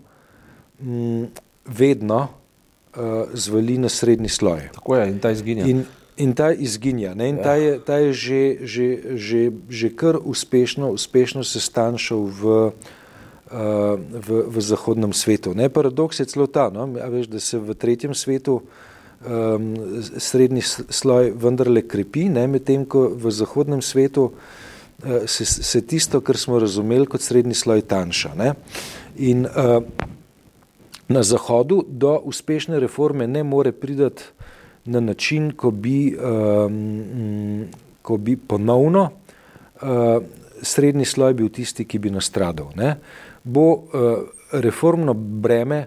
m, 0.82 1.28
vedno 1.66 2.28
uh, 2.28 3.32
zvali 3.34 3.78
na 3.78 3.90
srednji 3.90 4.30
sloj. 4.30 4.70
Tako 4.74 4.96
je 4.96 5.08
in 5.10 5.20
ta 5.20 5.32
izginja. 5.32 5.66
In, 5.66 5.86
in 6.18 6.34
ta 6.34 6.52
izginja. 6.52 7.14
Ne? 7.14 7.30
In 7.30 7.38
ja. 7.38 7.44
ta 7.44 7.54
je, 7.56 7.72
ta 7.80 7.96
je 8.02 8.12
že, 8.14 8.44
že, 8.66 8.88
že, 9.16 9.42
že 9.70 9.88
kar 9.94 10.18
uspešno, 10.18 10.90
uspešno 10.92 11.46
se 11.46 11.62
stanšal 11.62 12.22
v, 12.26 12.44
uh, 12.44 13.96
v, 14.02 14.30
v 14.50 14.58
zahodnem 14.62 15.14
svetu. 15.14 15.54
Ne? 15.54 15.70
Paradoks 15.70 16.20
je 16.20 16.26
celo 16.26 16.50
ta, 16.50 16.74
no? 16.74 16.90
veš, 16.90 17.30
da 17.30 17.40
se 17.40 17.62
v 17.62 17.78
tretjem 17.78 18.18
svetu 18.18 18.66
um, 18.66 19.74
srednji 20.18 20.66
sloj 20.90 21.38
vendarle 21.38 21.86
krepi, 21.86 22.30
medtem 22.30 22.86
ko 22.86 23.14
v 23.14 23.30
zahodnem 23.30 23.82
svetu 23.86 24.34
uh, 24.34 25.26
se, 25.30 25.46
se 25.46 25.80
tisto, 25.86 26.22
kar 26.22 26.38
smo 26.38 26.58
razumeli 26.58 27.06
kot 27.06 27.22
srednji 27.22 27.54
sloj, 27.54 27.86
tanjša. 27.86 28.34
Ne? 28.34 28.58
In 29.22 29.46
uh, 29.46 29.86
na 31.08 31.22
zahodu 31.24 31.86
do 31.88 32.18
uspešne 32.26 32.82
reforme 32.82 33.30
ne 33.30 33.46
more 33.46 33.72
pridati 33.72 34.34
na 34.88 35.00
način, 35.00 35.52
ko 35.52 35.72
bi, 35.72 36.16
um, 36.16 37.68
ko 38.02 38.18
bi 38.18 38.38
ponovno 38.38 39.10
uh, 39.82 40.24
srednji 40.62 41.06
sloj 41.06 41.34
bil 41.34 41.50
tisti, 41.50 41.86
ki 41.86 42.00
bi 42.00 42.12
nastradal. 42.12 42.72
Ne? 42.76 42.96
Bo 43.44 43.68
uh, 43.72 43.82
reformno 44.52 45.14
breme 45.14 45.86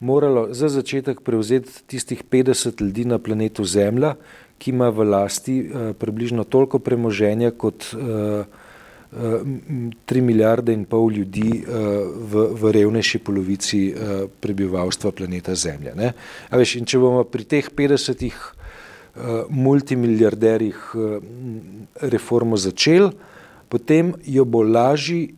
moralo 0.00 0.48
za 0.50 0.68
začetek 0.68 1.20
prevzeti 1.20 1.84
tistih 1.86 2.24
50 2.30 2.82
ljudi 2.82 3.04
na 3.04 3.18
planetu 3.18 3.64
Zemlja, 3.64 4.14
ki 4.58 4.70
ima 4.70 4.88
v 4.88 5.08
lasti 5.08 5.60
uh, 5.62 5.94
približno 5.98 6.44
toliko 6.44 6.78
premoženja 6.78 7.50
kot 7.50 7.88
uh, 7.94 8.44
3 9.12 10.20
milijarde 10.24 10.72
in 10.72 10.86
pol 10.88 11.10
ljudi 11.12 11.60
uh, 11.60 11.74
v, 12.32 12.46
v 12.56 12.72
revnejši 12.72 13.18
polovici 13.20 13.82
uh, 13.92 14.24
prebivalstva 14.40 15.12
planeta 15.12 15.54
Zemlja. 15.54 15.92
Veš, 16.48 16.78
če 16.88 17.00
bomo 17.02 17.26
pri 17.28 17.44
teh 17.44 17.68
50 17.68 18.24
uh, 18.24 18.40
multimiliarderjih 19.52 20.80
reformo 22.08 22.56
začeli, 22.56 23.12
potem 23.68 24.14
jo 24.24 24.48
bo 24.48 24.64
lažji 24.64 25.34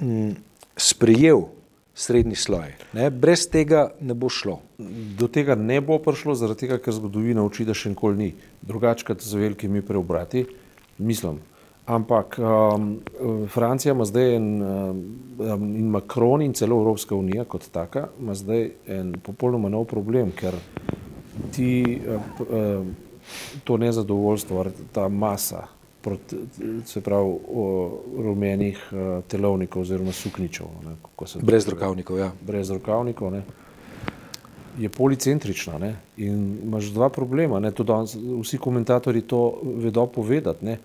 um, 0.00 0.32
sprejel 0.76 1.48
srednji 1.98 2.36
sloj. 2.36 2.72
Ne? 2.94 3.10
Brez 3.10 3.48
tega 3.50 3.90
ne 4.00 4.14
bo 4.14 4.30
šlo. 4.30 4.60
Do 5.18 5.26
tega 5.28 5.56
ne 5.58 5.80
bo 5.82 5.98
prišlo, 5.98 6.36
zaradi 6.38 6.64
tega, 6.66 6.78
ker 6.78 6.94
zgodovina 6.94 7.42
uči, 7.42 7.66
da 7.66 7.74
še 7.74 7.92
nikoli 7.92 8.20
ni. 8.22 8.28
Drugače, 8.62 9.04
kot 9.08 9.24
z 9.26 9.40
velikimi 9.40 9.82
preobrati, 9.82 10.46
mislim. 11.02 11.42
Ampak 11.88 12.38
um, 12.38 13.00
Francija 13.48 13.92
ima 13.92 14.04
zdaj 14.04 14.34
en, 14.36 14.62
um, 14.62 15.76
in 15.76 15.88
Macron 15.88 16.42
in 16.42 16.52
celo 16.52 16.76
Evropska 16.76 17.16
unija 17.16 17.44
kot 17.44 17.70
taka 17.72 18.08
ima 18.20 18.34
zdaj 18.34 18.70
en 18.86 19.14
popolnoma 19.24 19.68
nov 19.68 19.86
problem, 19.88 20.32
ker 20.36 20.54
ti 21.56 22.00
uh, 22.08 22.20
uh, 22.40 22.86
to 23.64 23.76
nezadovoljstvo, 23.76 24.66
ta 24.92 25.08
masa, 25.08 25.62
proti, 26.02 26.36
se 26.84 27.00
pravi, 27.00 27.34
rumenih 28.18 28.84
uh, 28.92 29.24
telovnikov 29.28 29.82
oziroma 29.82 30.12
sukničev. 30.12 30.66
Ne, 30.84 30.96
brez 31.40 31.68
rokavnikov, 31.68 32.18
ja. 32.18 32.30
Brez 32.46 32.70
rokavnikov, 32.70 33.32
ne, 33.32 33.42
je 34.78 34.88
policentrična 34.88 35.78
ne, 35.78 35.96
in 36.16 36.58
imaš 36.62 36.92
dva 36.92 37.08
problema. 37.08 37.60
Ne, 37.60 37.70
danes, 37.70 38.16
vsi 38.42 38.58
komentatorji 38.58 39.22
to 39.22 39.60
vedo 39.64 40.06
povedati. 40.06 40.64
Ne. 40.64 40.78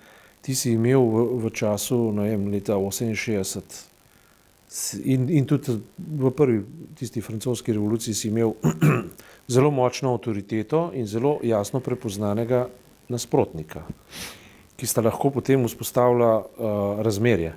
Ti 0.44 0.56
si 0.56 0.74
imel 0.76 1.00
v, 1.00 1.24
v 1.40 1.52
času, 1.56 2.12
ne 2.12 2.28
vem, 2.34 2.52
leta 2.52 2.76
68 2.76 3.92
in, 5.06 5.30
in 5.30 5.46
tudi 5.48 5.78
v 5.98 6.32
prvi 6.34 6.64
tisti 6.98 7.22
francoski 7.22 7.74
revoluciji 7.74 8.14
si 8.14 8.28
imel 8.28 8.56
zelo 9.54 9.72
močno 9.72 10.14
avtoriteto 10.18 10.92
in 10.98 11.08
zelo 11.08 11.38
jasno 11.44 11.80
prepoznanega 11.80 12.68
nasprotnika 13.08 13.86
ki 14.84 14.90
sta 14.90 15.00
lahko 15.00 15.30
potem 15.32 15.64
vzpostavila 15.64 16.32
uh, 16.44 16.46
razmerje. 17.06 17.54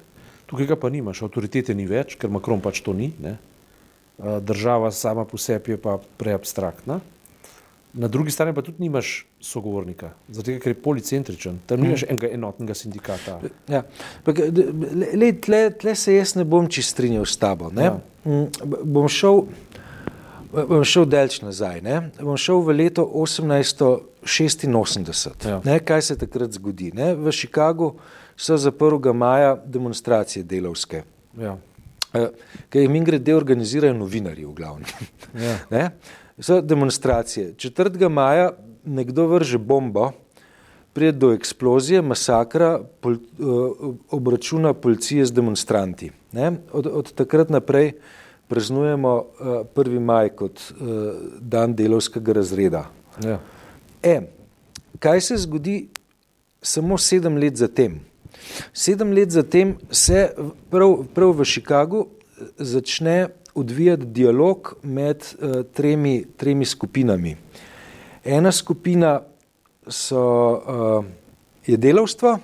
Tukaj 0.46 0.68
ga 0.70 0.76
pa 0.78 0.86
nimaš, 0.94 1.24
avtoritete 1.26 1.74
ni 1.74 1.88
več, 1.90 2.14
ker 2.14 2.30
Makron 2.30 2.62
pač 2.62 2.78
to 2.86 2.94
ni. 2.94 3.10
Ne? 3.18 3.34
Uh, 4.16 4.38
država 4.38 4.92
sama 4.94 5.24
po 5.26 5.34
sebi 5.34 5.74
je 5.74 5.80
pa 5.80 5.96
preabstraktna. 6.20 7.00
Na 7.96 8.08
drugi 8.08 8.30
strani 8.30 8.54
pa 8.54 8.62
tudi 8.62 8.76
nimaš 8.80 9.26
sogovornika, 9.40 10.10
zato 10.28 10.58
ker 10.60 10.70
je 10.70 10.82
policentričen, 10.82 11.58
tam 11.66 11.80
nimaš 11.80 12.02
mm. 12.02 12.06
enega 12.10 12.28
enotnega 12.34 12.74
sindikata. 12.76 13.40
Ja. 13.72 13.82
Le, 15.14 15.32
tle, 15.40 15.70
tle 15.80 15.94
se 15.96 16.14
jaz 16.14 16.34
ne 16.36 16.44
bom 16.44 16.68
čist 16.68 16.90
strinjal 16.92 17.24
s 17.24 17.36
tabo. 17.40 17.70
Ja. 17.72 17.96
Bom 18.84 19.08
šel, 19.08 19.44
bom 20.52 20.84
šel 20.84 21.06
delč 21.08 21.40
nazaj. 21.40 21.80
Ne? 21.86 22.10
Bom 22.20 22.36
šel 22.36 22.60
v 22.66 22.72
leto 22.82 23.08
1886. 23.24 25.48
Ja. 25.48 25.60
Ne? 25.64 25.80
Kaj 25.80 26.02
se 26.10 26.16
takrat 26.20 26.52
zgodi? 26.52 26.92
Ne? 26.92 27.14
V 27.16 27.32
Chicagu 27.32 27.96
so 28.36 28.56
za 28.60 28.70
1. 28.70 29.12
maja 29.16 29.56
demonstracije 29.64 30.44
delovske. 30.44 31.02
Ja. 31.40 31.56
Kaj 32.12 32.82
jim 32.82 33.04
grede 33.04 33.36
organizirajo 33.36 33.94
novinarji 33.96 34.44
v 34.44 34.52
glavnem. 34.52 34.84
Ja. 35.70 35.90
So 36.38 36.60
demonstracije. 36.60 37.54
4. 37.54 38.08
maja 38.08 38.52
nekdo 38.84 39.26
vrže 39.26 39.58
bombo, 39.58 40.10
prije 40.92 41.12
do 41.12 41.32
eksplozije, 41.32 42.02
masakra, 42.02 42.80
pol, 43.00 43.12
uh, 43.12 43.94
obračuna 44.10 44.72
policije 44.72 45.26
z 45.26 45.32
demonstranti. 45.32 46.10
Od, 46.72 46.86
od 46.86 47.12
takrat 47.12 47.50
naprej 47.50 47.92
praznujemo 48.48 49.14
uh, 49.14 49.46
1. 49.74 50.00
maj 50.00 50.28
kot 50.28 50.60
uh, 50.70 50.86
dan 51.40 51.74
delovskega 51.74 52.32
razreda. 52.32 52.86
Ja. 53.24 53.38
E, 54.02 54.20
kaj 54.98 55.20
se 55.20 55.36
zgodi 55.36 55.88
samo 56.62 56.98
sedem 56.98 57.36
let 57.36 57.56
zatem? 57.56 58.00
Sedem 58.72 59.12
let 59.12 59.30
zatem 59.30 59.76
se 59.90 60.30
prav, 60.70 61.04
prav 61.14 61.32
v 61.36 61.44
Chicagu 61.44 62.06
začne 62.56 63.28
odvijati 63.56 64.06
dialog 64.06 64.74
med 64.82 65.24
uh, 65.24 65.62
tremi, 65.74 66.24
tremi 66.36 66.64
skupinami. 66.64 67.36
Ena 68.24 68.52
skupina 68.52 69.20
so, 69.88 70.22
uh, 70.52 71.04
je 71.66 71.76
delavstvo, 71.76 72.38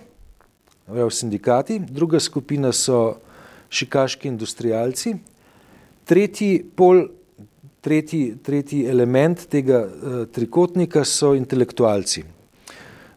v 0.86 1.10
sindikati, 1.10 1.78
druga 1.78 2.20
skupina 2.20 2.72
so 2.72 3.16
šikaški 3.70 4.28
industrijalci, 4.28 5.14
tretji, 6.04 6.64
pol, 6.76 7.06
tretji, 7.80 8.36
tretji 8.42 8.84
element 8.90 9.46
tega 9.50 9.84
uh, 9.86 10.24
trikotnika 10.32 11.04
so 11.04 11.32
intelektualci. 11.38 12.24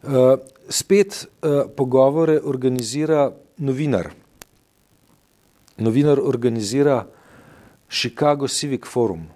Uh, 0.05 0.37
spet 0.69 1.25
uh, 1.25 1.65
pogovore 1.75 2.39
organizira 2.43 3.31
novinar. 3.57 4.11
Novinar 5.77 6.21
organizira 6.21 7.03
Chicago 7.89 8.47
Civic 8.47 8.85
Forum. 8.85 9.27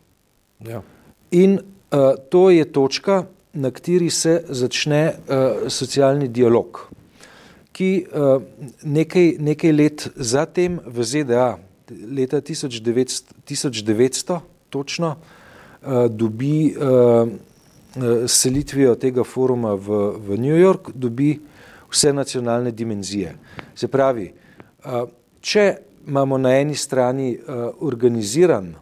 Ja. 0.60 0.82
In 1.32 1.60
uh, 1.60 2.16
to 2.30 2.50
je 2.50 2.66
točka, 2.72 3.26
na 3.54 3.72
kateri 3.72 4.10
se 4.10 4.44
začne 4.50 5.14
uh, 5.14 5.68
socialni 5.68 6.28
dialog, 6.28 6.82
ki 7.72 8.06
uh, 8.06 8.42
nekaj, 8.84 9.36
nekaj 9.40 9.74
let 9.74 10.08
zatem 10.16 10.80
v 10.86 11.04
ZDA, 11.04 11.58
leta 11.90 12.42
1900, 12.42 13.24
1900 13.50 14.40
točno, 14.70 15.16
uh, 15.16 16.06
dobi 16.10 16.76
uh, 16.76 17.30
selitvijo 18.28 18.96
tega 18.96 19.24
foruma 19.24 19.74
v, 19.74 20.02
v 20.18 20.38
New 20.38 20.58
York, 20.58 20.92
dobi 20.94 21.40
vse 21.90 22.14
nacionalne 22.14 22.72
dimenzije. 22.72 23.34
Se 23.76 23.88
pravi, 23.88 24.30
uh, 24.86 25.08
če 25.42 25.89
imamo 26.10 26.38
na 26.38 26.58
eni 26.58 26.76
strani 26.76 27.38
uh, 27.38 27.70
organiziran 27.80 28.74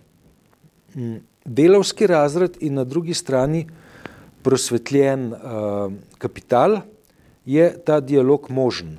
m, 0.96 1.20
delovski 1.46 2.08
razred 2.08 2.58
in 2.60 2.80
na 2.80 2.84
drugi 2.84 3.14
strani 3.14 3.68
prosvetljen 4.42 5.34
uh, 5.34 5.92
kapital, 6.18 6.80
je 7.46 7.68
ta 7.86 8.00
dialog 8.00 8.48
možen. 8.50 8.98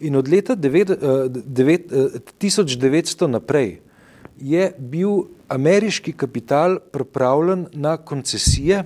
In 0.00 0.16
od 0.16 0.28
leta 0.28 0.54
devet, 0.54 0.90
uh, 0.90 1.26
devet, 1.30 1.92
uh, 1.92 2.18
1900 2.42 3.26
naprej 3.26 3.78
je 4.38 4.72
bil 4.78 5.28
ameriški 5.48 6.12
kapital 6.12 6.78
pripravljen 6.92 7.66
na 7.72 7.96
koncesije, 7.96 8.84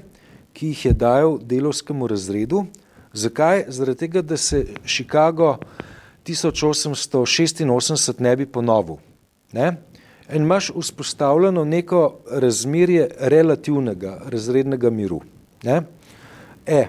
ki 0.53 0.73
jih 0.73 0.85
je 0.85 0.93
dajal 0.93 1.39
delovskemu 1.39 2.07
razredu. 2.07 2.67
Zakaj? 3.13 3.65
Zaradi 3.69 3.99
tega, 4.05 4.23
da 4.23 4.37
se 4.37 4.67
Chicago 4.85 5.51
uh, 5.51 5.91
1886 6.27 8.21
ne 8.21 8.37
bi 8.37 8.47
ponovil. 8.47 8.97
Ne? 9.53 9.77
In 10.33 10.43
imaš 10.43 10.71
vzpostavljeno 10.77 11.65
neko 11.65 12.19
razmerje 12.31 13.09
relativnega 13.19 14.21
razrednega 14.27 14.91
miru. 14.91 15.21
Ne? 15.63 15.83
E, 16.67 16.87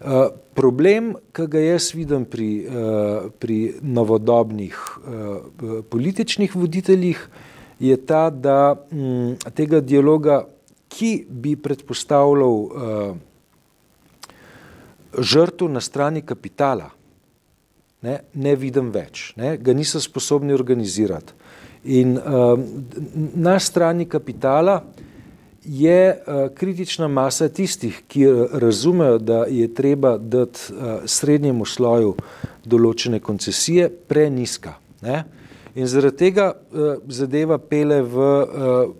uh, 0.00 0.26
problem, 0.54 1.14
ki 1.32 1.46
ga 1.46 1.60
jaz 1.60 1.90
vidim 1.94 2.24
pri, 2.24 2.48
uh, 2.66 3.30
pri 3.38 3.74
novodobnih 3.82 4.78
uh, 4.96 5.84
političnih 5.90 6.56
voditeljih, 6.56 7.28
je 7.78 7.96
ta, 8.06 8.30
da 8.30 8.86
m, 8.92 9.36
tega 9.54 9.80
dialoga, 9.80 10.44
ki 10.88 11.26
bi 11.28 11.56
predpostavljal 11.58 12.68
žrtvo 15.18 15.68
na 15.68 15.80
strani 15.80 16.22
kapitala, 16.22 16.90
ne, 18.04 18.18
ne 18.34 18.54
vidim 18.60 18.92
več, 18.94 19.32
ne, 19.40 19.56
ga 19.56 19.74
niso 19.76 20.00
sposobni 20.02 20.54
organizirati. 20.54 21.32
In 21.84 22.16
uh, 22.16 22.54
na 23.36 23.58
strani 23.60 24.06
kapitala 24.08 24.78
je 25.64 25.98
uh, 26.12 26.48
kritična 26.54 27.08
masa 27.08 27.48
tistih, 27.48 28.02
ki 28.08 28.26
razumejo, 28.60 29.18
da 29.18 29.44
je 29.48 29.68
treba 29.74 30.16
dati 30.18 30.72
uh, 30.72 31.04
srednjemu 31.08 31.64
sloju 31.64 32.14
določene 32.64 33.20
koncesije, 33.20 33.88
preniska. 33.88 34.76
Ne. 35.04 35.24
In 35.74 35.88
zaradi 35.88 36.26
tega 36.26 36.52
uh, 36.52 36.94
zadeva 37.08 37.58
pele 37.58 38.00
v, 38.04 38.30
uh, 38.44 38.94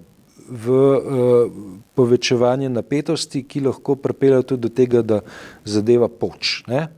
v 0.48 0.80
uh, 0.80 1.62
povečevanje 1.96 2.68
napetosti, 2.72 3.44
ki 3.48 3.64
lahko 3.68 3.96
pripelje 3.96 4.42
tudi 4.52 4.68
do 4.68 4.72
tega, 4.72 5.04
da 5.04 5.20
zadeva 5.64 6.08
poč. 6.08 6.62
Ne. 6.68 6.88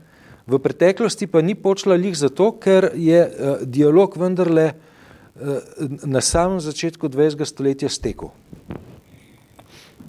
V 0.47 0.59
preteklosti 0.63 1.27
pa 1.27 1.41
ni 1.43 1.55
počela 1.59 1.95
lih 1.99 2.15
zato, 2.15 2.53
ker 2.55 2.91
je 2.95 3.19
uh, 3.19 3.63
dialog 3.67 4.15
vendarle 4.15 4.71
uh, 4.71 5.59
na 6.07 6.23
samem 6.23 6.63
začetku 6.63 7.09
20. 7.11 7.43
stoletja 7.43 7.89
stekel. 7.91 8.31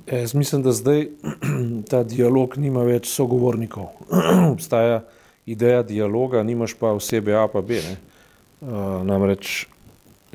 Jaz 0.06 0.34
mislim, 0.34 0.62
da 0.62 0.72
zdaj 0.72 1.08
ta 1.90 2.04
dialog 2.06 2.54
nima 2.56 2.86
več 2.86 3.10
sogovornikov. 3.10 3.90
Obstaja 4.54 5.02
ideja 5.42 5.82
dialoga, 5.82 6.42
nimaš 6.46 6.78
pa 6.78 6.94
osebe 6.94 7.34
A 7.34 7.48
pa 7.50 7.60
B. 7.60 7.82
Uh, 8.62 9.02
namreč 9.02 9.66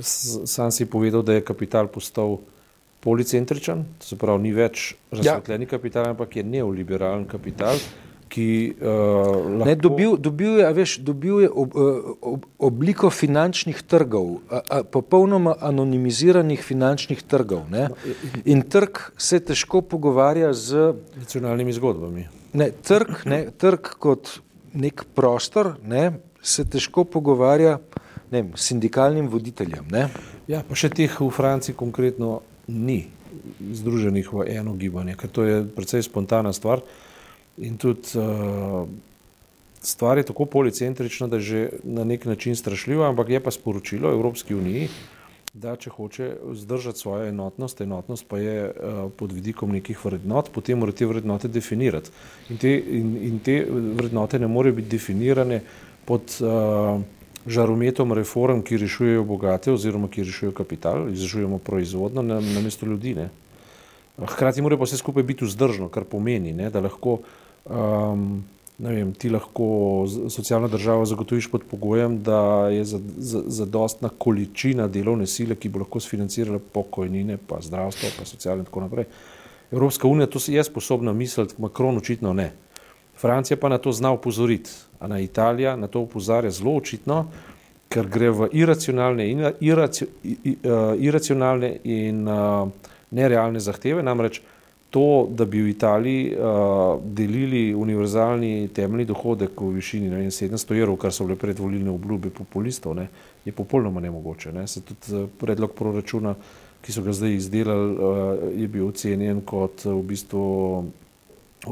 sam 0.02 0.72
si 0.72 0.86
povedal, 0.86 1.22
da 1.24 1.34
je 1.38 1.46
kapital 1.46 1.88
postal 1.88 2.40
policentričen, 3.04 3.86
se 4.00 4.16
pravi, 4.18 4.48
ni 4.48 4.54
več 4.56 4.94
razsvetljeni 5.12 5.68
ja. 5.68 5.70
kapital, 5.70 6.08
ampak 6.12 6.36
je 6.40 6.44
neoliberalen 6.44 7.28
kapital 7.30 7.78
ki 8.34 8.74
uh, 8.82 8.88
lahko... 9.60 9.66
ne, 9.68 9.76
dobil, 9.78 10.16
dobil 10.18 10.58
je, 10.58 10.70
veš, 10.74 10.94
dobil 11.06 11.44
je 11.44 11.50
ob, 11.50 11.76
eh, 11.78 12.14
ob, 12.34 12.48
obliko 12.58 13.12
finančnih 13.14 13.84
trgov, 13.86 14.40
a, 14.50 14.62
a, 14.62 14.80
popolnoma 14.84 15.54
anonimiziranih 15.62 16.64
finančnih 16.66 17.22
trgov. 17.30 17.68
Ne? 17.70 17.90
In 18.50 18.66
trg 18.66 18.98
se 19.22 19.38
težko 19.40 19.84
pogovarja 19.86 20.50
z 20.58 20.96
nacionalnimi 21.20 21.76
zgodbami. 21.78 22.26
Ne, 22.58 22.72
trg, 22.74 23.22
ne, 23.30 23.44
trg 23.54 23.94
kot 24.02 24.40
nek 24.74 25.06
prostor 25.14 25.76
ne, 25.86 26.16
se 26.42 26.66
težko 26.66 27.06
pogovarja 27.06 27.78
ne, 28.34 28.48
s 28.56 28.70
sindikalnim 28.72 29.30
voditeljem. 29.30 29.86
Ne? 29.94 30.08
Ja, 30.50 30.66
pa 30.66 30.78
še 30.78 30.90
teh 30.90 31.22
v 31.22 31.30
Franciji 31.34 31.78
konkretno 31.78 32.42
ni 32.68 33.04
združenih 33.62 34.28
v 34.34 34.50
eno 34.58 34.74
gibanje, 34.78 35.16
ker 35.20 35.30
to 35.30 35.46
je 35.46 35.64
precej 35.70 36.02
spontana 36.06 36.54
stvar. 36.54 36.82
In 37.58 37.78
tudi 37.78 38.18
uh, 38.18 38.88
stvar 39.82 40.18
je 40.18 40.24
tako 40.24 40.46
policentrična, 40.46 41.28
da 41.28 41.36
je 41.36 41.42
že 41.42 41.70
na 41.84 42.04
nek 42.04 42.26
način 42.26 42.56
strašljiva, 42.56 43.10
ampak 43.10 43.30
je 43.30 43.40
pa 43.40 43.52
sporočilo 43.52 44.12
Evropski 44.12 44.56
uniji, 44.56 44.90
da 45.54 45.76
če 45.76 45.90
hoče 45.90 46.30
zdržati 46.54 47.00
svojo 47.00 47.28
enotnost, 47.30 47.82
enotnost 47.82 48.26
pa 48.28 48.40
je 48.40 48.70
uh, 48.70 49.12
pod 49.18 49.32
vidikom 49.32 49.72
nekih 49.72 50.06
vrednot, 50.06 50.50
potem 50.50 50.80
mora 50.80 50.92
te 50.92 51.06
vrednote 51.06 51.48
definirati. 51.48 52.10
In 52.50 52.58
te, 52.58 52.74
in, 52.74 53.18
in 53.22 53.40
te 53.40 53.60
vrednote 53.70 54.40
ne 54.40 54.48
morejo 54.48 54.80
biti 54.82 54.96
definirane 54.96 55.62
pod 56.06 56.40
uh, 56.42 56.98
žarometom 57.46 58.14
reform, 58.14 58.64
ki 58.66 58.82
rešujejo 58.82 59.24
bogate 59.24 59.72
oziroma 59.72 60.08
ki 60.10 60.24
rešujejo 60.24 60.56
kapital, 60.58 61.10
izražujemo 61.12 61.58
proizvodno 61.58 62.22
na, 62.22 62.40
na 62.42 62.62
mesto 62.62 62.86
ljudi. 62.86 63.14
Ne. 63.16 63.30
Hkrati 64.18 64.62
mora 64.62 64.78
pa 64.78 64.88
vse 64.88 64.98
skupaj 64.98 65.24
biti 65.24 65.46
vzdržno, 65.46 65.90
kar 65.90 66.04
pomeni, 66.10 66.54
ne, 66.54 66.70
da 66.70 66.82
lahko 66.82 67.20
um, 67.66 68.44
vem, 68.78 69.14
ti 69.14 69.30
lahko 69.30 70.06
socialno 70.30 70.68
državo 70.68 71.06
zagotoviš 71.06 71.52
pod 71.52 71.64
pogojem, 71.72 72.24
da 72.24 72.68
je 72.70 72.86
zadostna 72.86 74.10
za, 74.10 74.10
za 74.10 74.18
količina 74.18 74.88
delovne 74.88 75.28
sile, 75.28 75.56
ki 75.56 75.70
bo 75.70 75.84
lahko 75.84 76.00
sfinancirala 76.00 76.60
pokojnine, 76.74 77.38
pa 77.48 77.62
zdravstvo, 77.62 78.10
pa 78.20 78.26
socialno 78.26 78.62
in 78.62 78.66
tako 78.66 78.82
naprej. 78.82 79.06
Evropska 79.72 80.08
unija 80.08 80.28
to 80.28 80.40
je 80.48 80.64
sposobna 80.64 81.14
misliti, 81.14 81.56
Macron 81.58 81.98
očitno 81.98 82.34
ne. 82.34 82.52
Francija 83.18 83.58
pa 83.58 83.70
na 83.70 83.78
to 83.78 83.92
zna 83.92 84.12
upozoriti, 84.12 84.70
a 85.00 85.08
na 85.08 85.20
Italija 85.20 85.76
na 85.76 85.88
to 85.88 86.00
upozarja 86.00 86.52
zelo 86.52 86.76
očitno, 86.76 87.28
ker 87.90 88.08
gre 88.08 88.30
v 88.30 88.48
iracionalne 88.52 89.30
in, 89.32 89.44
iracio, 89.60 90.08
iracionalne 90.98 91.76
in 91.84 92.28
uh, 92.28 92.70
nerealne 93.12 93.60
zahteve, 93.60 94.04
namreč 94.04 94.42
to, 94.94 95.28
da 95.30 95.46
bi 95.46 95.62
v 95.62 95.70
Italiji 95.70 96.36
uh, 96.38 97.00
delili 97.04 97.74
univerzalni 97.74 98.68
temeljni 98.76 99.08
dohodek 99.10 99.62
v 99.62 99.72
višini 99.80 100.10
ne, 100.12 100.28
700 100.30 100.78
evrov, 100.78 101.00
kar 101.02 101.14
so 101.14 101.26
bile 101.26 101.38
predvolilne 101.42 101.90
obljube 101.90 102.30
populistov, 102.30 102.94
ne, 103.00 103.08
je 103.46 103.52
popolnoma 103.58 104.04
nemogoče. 104.06 104.54
Ne. 104.54 104.68
Se 104.70 104.84
tudi 104.86 105.24
predlog 105.42 105.74
proračuna, 105.74 106.36
ki 106.86 106.94
so 106.94 107.02
ga 107.02 107.16
zdaj 107.18 107.34
izdelali, 107.40 107.96
uh, 107.96 108.46
je 108.54 108.68
bil 108.70 108.86
ocenjen 108.92 109.42
kot 109.42 109.88
v 109.90 109.98
bistvu 110.14 110.46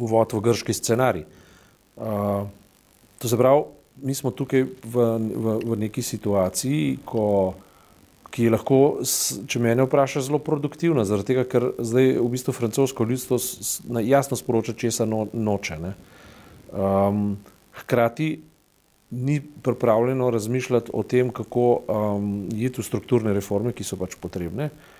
uvod 0.01 0.33
v 0.33 0.41
grški 0.49 0.73
scenarij. 0.73 1.27
Uh, 2.01 2.49
to 3.21 3.29
se 3.29 3.37
pravi, 3.37 3.67
mi 4.01 4.17
smo 4.17 4.31
tukaj 4.33 4.65
v, 4.65 5.05
v, 5.29 5.59
v 5.61 5.77
neki 5.85 6.01
situaciji, 6.01 6.97
ko 7.05 7.53
ki 8.31 8.47
je 8.47 8.51
lahko, 8.53 8.77
če 9.47 9.59
me 9.59 9.73
ne 9.75 9.85
vpraša, 9.87 10.23
zelo 10.23 10.39
produktivna, 10.43 11.03
zaradi 11.07 11.33
tega, 11.33 11.43
ker 11.47 11.67
zdaj 11.79 12.13
v 12.19 12.29
bistvu 12.31 12.55
francosko 12.55 13.07
ljudstvo 13.07 13.39
jasno 14.07 14.39
sporoča, 14.39 14.77
česa 14.79 15.07
no, 15.09 15.25
noče. 15.33 15.79
Um, 16.71 17.35
hkrati 17.81 18.29
ni 19.11 19.41
pripravljeno 19.41 20.29
razmišljati 20.31 20.95
o 20.95 21.03
tem, 21.03 21.33
kako 21.35 21.67
um, 21.83 22.31
je 22.55 22.71
tu 22.71 22.83
strukturne 22.83 23.35
reforme, 23.35 23.75
ki 23.75 23.83
so 23.83 23.99
pač 23.99 24.15
potrebne. 24.15 24.71
Uh, 24.71 24.90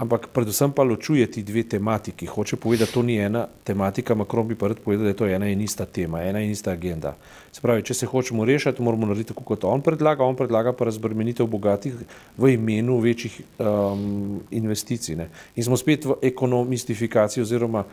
ampak 0.00 0.32
predvsem 0.32 0.72
pa 0.72 0.82
ločuje 0.82 1.26
ti 1.28 1.42
dve 1.44 1.62
tematiki. 1.62 2.26
Hoče 2.26 2.56
povedati, 2.56 2.88
da 2.88 2.94
to 2.94 3.02
ni 3.02 3.18
ena 3.20 3.46
tematika, 3.64 4.14
Macron 4.14 4.48
bi 4.48 4.54
pa 4.54 4.68
rad 4.72 4.80
povedal, 4.80 5.04
da 5.04 5.12
je 5.12 5.16
to 5.16 5.26
ena 5.28 5.48
in 5.48 5.60
ista 5.60 5.84
tema, 5.84 6.22
ena 6.24 6.40
in 6.40 6.50
ista 6.50 6.72
agenda. 6.72 7.14
Se 7.52 7.60
pravi, 7.60 7.82
če 7.84 7.94
se 7.94 8.06
hočemo 8.06 8.44
rešiti, 8.44 8.82
moramo 8.82 9.10
narediti 9.10 9.34
tako, 9.34 9.44
kot 9.44 9.64
on 9.68 9.82
predlaga, 9.84 10.24
on 10.24 10.36
predlaga 10.36 10.72
pa 10.72 10.88
razbremenitev 10.88 11.46
bogatih 11.46 11.98
v 12.38 12.52
imenu 12.54 12.96
večjih 13.00 13.40
um, 13.58 14.40
investicij. 14.50 15.16
Ne. 15.16 15.28
In 15.56 15.66
smo 15.68 15.76
spet 15.76 16.06
v 16.08 16.16
ekonomistifikaciji 16.30 17.42
oziroma 17.44 17.84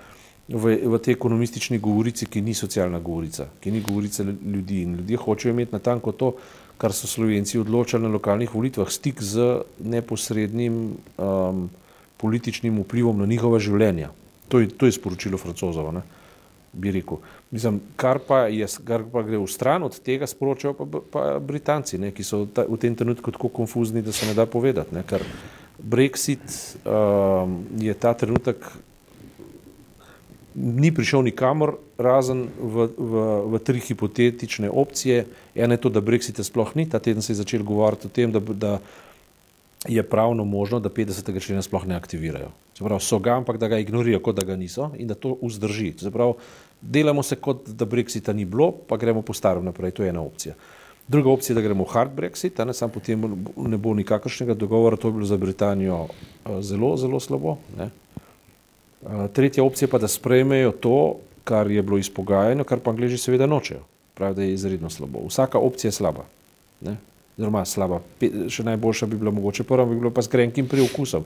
v, 0.47 0.77
v 0.87 0.99
tej 1.03 1.17
ekonomistični 1.17 1.81
govorici, 1.83 2.29
ki 2.31 2.41
ni 2.41 2.53
socialna 2.55 3.01
govorica, 3.03 3.49
ki 3.59 3.71
ni 3.71 3.81
govorica 3.83 4.23
ljudi 4.23 4.85
in 4.85 4.95
ljudje 5.01 5.19
hočejo 5.25 5.51
imeti 5.51 5.75
natanko 5.75 6.15
to, 6.15 6.31
kar 6.77 6.93
so 6.93 7.09
Slovenci 7.09 7.59
odločali 7.59 8.05
na 8.05 8.13
lokalnih 8.13 8.53
volitvah, 8.53 8.87
stik 8.93 9.19
z 9.19 9.65
neposrednim 9.81 10.93
um, 11.17 11.67
političnim 12.17 12.80
vplivom 12.82 13.19
na 13.19 13.25
njihova 13.25 13.60
življenja. 13.60 14.12
To 14.47 14.60
je, 14.60 14.69
to 14.69 14.86
je 14.86 14.95
sporočilo 14.95 15.38
francozov, 15.38 15.91
ne? 15.93 16.06
bi 16.77 16.91
rekel. 16.91 17.17
Mislim, 17.51 17.80
kar, 17.95 18.19
pa 18.27 18.45
je, 18.53 18.67
kar 18.86 19.01
pa 19.12 19.23
gre 19.25 19.39
v 19.39 19.47
stran 19.49 19.84
od 19.88 19.95
tega, 20.03 20.27
sporočajo 20.27 20.75
pa, 20.77 20.99
pa 21.12 21.23
Britanci, 21.39 21.97
ne? 21.97 22.12
ki 22.13 22.23
so 22.23 22.43
ta, 22.45 22.67
v 22.67 22.77
tem 22.77 22.95
trenutku 22.95 23.34
tako 23.34 23.49
konfuzni, 23.49 24.03
da 24.06 24.13
se 24.13 24.27
ne 24.27 24.36
da 24.38 24.45
povedati. 24.45 24.93
Ne? 24.95 25.03
Ker 25.08 25.23
Brexit 25.77 26.43
um, 26.84 27.63
je 27.80 27.93
ta 27.93 28.13
trenutek 28.13 28.62
ni 30.58 30.89
prišel 30.89 31.21
nikamor, 31.21 31.77
razen 32.01 32.47
v, 32.58 32.89
v, 32.97 33.13
v 33.45 33.60
tri 33.62 33.82
hipotetične 33.82 34.69
opcije. 34.69 35.25
Ena 35.53 35.77
je 35.77 35.82
to, 35.86 35.89
da 35.93 36.01
Brexita 36.01 36.41
sploh 36.41 36.73
ni, 36.73 36.89
ta 36.89 36.99
teden 36.99 37.21
se 37.21 37.34
je 37.34 37.41
začel 37.45 37.62
govoriti 37.63 38.10
o 38.10 38.13
tem, 38.13 38.34
da, 38.34 38.41
da 38.41 38.80
je 39.88 40.04
pravno 40.04 40.45
možno, 40.45 40.80
da 40.80 40.89
50. 40.89 41.39
člena 41.39 41.62
sploh 41.62 41.86
ne 41.88 41.95
aktivirajo. 41.95 42.52
Pravi, 42.80 43.02
so 43.02 43.19
ga, 43.19 43.38
ampak 43.38 43.58
da 43.58 43.67
ga 43.67 43.80
ignorirajo, 43.80 44.21
kot 44.23 44.36
da 44.36 44.45
ga 44.45 44.56
niso 44.56 44.91
in 44.97 45.08
da 45.08 45.15
to 45.15 45.38
vzdrži. 45.41 45.93
Pravi, 46.13 46.34
delamo 46.82 47.23
se, 47.23 47.36
kot 47.36 47.69
da 47.69 47.86
Brexita 47.86 48.34
ni 48.34 48.45
bilo, 48.45 48.71
pa 48.71 48.97
gremo 48.97 49.21
po 49.21 49.34
starem 49.34 49.65
naprej. 49.65 49.91
To 49.91 50.04
je 50.04 50.10
ena 50.10 50.21
opcija. 50.21 50.56
Druga 51.08 51.32
opcija 51.32 51.54
je, 51.54 51.62
da 51.62 51.65
gremo 51.65 51.84
v 51.84 51.93
hard 51.93 52.12
Brexit, 52.15 52.65
ne 52.65 52.73
samo 52.73 52.93
potem 52.93 53.23
ne 53.56 53.78
bo 53.78 53.93
nikakršnega 53.93 54.54
dogovora, 54.54 54.97
to 54.97 55.08
je 55.08 55.13
bilo 55.13 55.26
za 55.26 55.38
Britanijo 55.38 56.08
zelo, 56.60 56.97
zelo 56.97 57.19
slabo. 57.19 57.58
Ne. 57.78 57.89
Tretja 59.34 59.63
opcija 59.63 59.88
pa, 59.88 59.97
da 59.97 60.08
sprejmejo 60.08 60.71
to, 60.71 61.15
kar 61.43 61.71
je 61.71 61.82
bilo 61.82 61.97
izpogajano, 61.97 62.63
kar 62.63 62.80
pa 62.84 62.91
angliži 62.91 63.17
seveda 63.17 63.47
nočejo. 63.47 63.86
Pravi, 64.13 64.36
da 64.36 64.43
je 64.43 64.54
izredno 64.54 64.89
slabo. 64.89 65.23
Vsaka 65.28 65.60
opcija 65.60 65.89
je 65.89 66.00
slaba. 66.02 66.26
Ne 66.82 66.97
zelo 67.38 67.65
slaba. 67.65 68.02
Še 68.50 68.65
najboljša 68.65 69.08
bi 69.08 69.17
bila 69.17 69.32
mogoče 69.32 69.63
prva, 69.67 69.86
bi 69.86 69.97
bila 70.00 70.12
pa 70.13 70.23
s 70.26 70.32
grenkim 70.32 70.67
priokusom. 70.67 71.26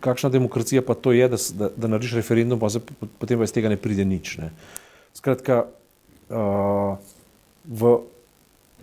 Kakšna 0.00 0.30
demokracija 0.32 0.82
pa 0.84 0.94
to 0.94 1.12
je, 1.16 1.28
da, 1.28 1.40
da, 1.58 1.70
da 1.76 1.88
narediš 1.94 2.18
referendum, 2.20 2.60
pa 2.60 2.68
se, 2.70 2.82
potem 3.18 3.40
pa 3.40 3.48
iz 3.48 3.54
tega 3.54 3.72
ne 3.72 3.80
pride 3.80 4.04
nič. 4.04 4.36
Ne. 4.42 4.50
Skratka, 5.16 5.64
uh, 6.28 6.96
v. 7.64 7.94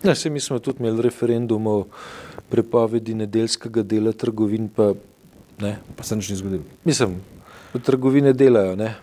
Ja, 0.02 0.14
se 0.16 0.30
mi 0.32 0.40
smo 0.40 0.58
tudi 0.58 0.80
imeli 0.80 1.04
referendum 1.04 1.66
o 1.66 1.76
prepovedi 2.50 3.14
nedeljskega 3.14 3.84
dela 3.84 4.12
trgovin, 4.16 4.70
pa, 4.72 4.94
ne. 5.60 5.76
pa 5.96 6.02
se 6.02 6.16
nič 6.16 6.32
ni 6.32 6.40
zgodilo. 6.40 6.66
Mislim, 6.88 7.20
da 7.74 7.82
trgovine 7.84 8.32
delajo. 8.32 8.74
Ne. 8.80 8.94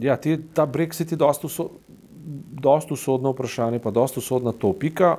Ja, 0.00 0.16
ti, 0.16 0.38
ta 0.54 0.66
Brexit 0.66 1.12
je 1.12 1.18
dosta 1.18 2.94
usodno 2.94 3.30
vprašanje, 3.36 3.78
pa 3.78 3.92
dosta 3.94 4.18
usodna 4.24 4.52
topika. 4.52 5.18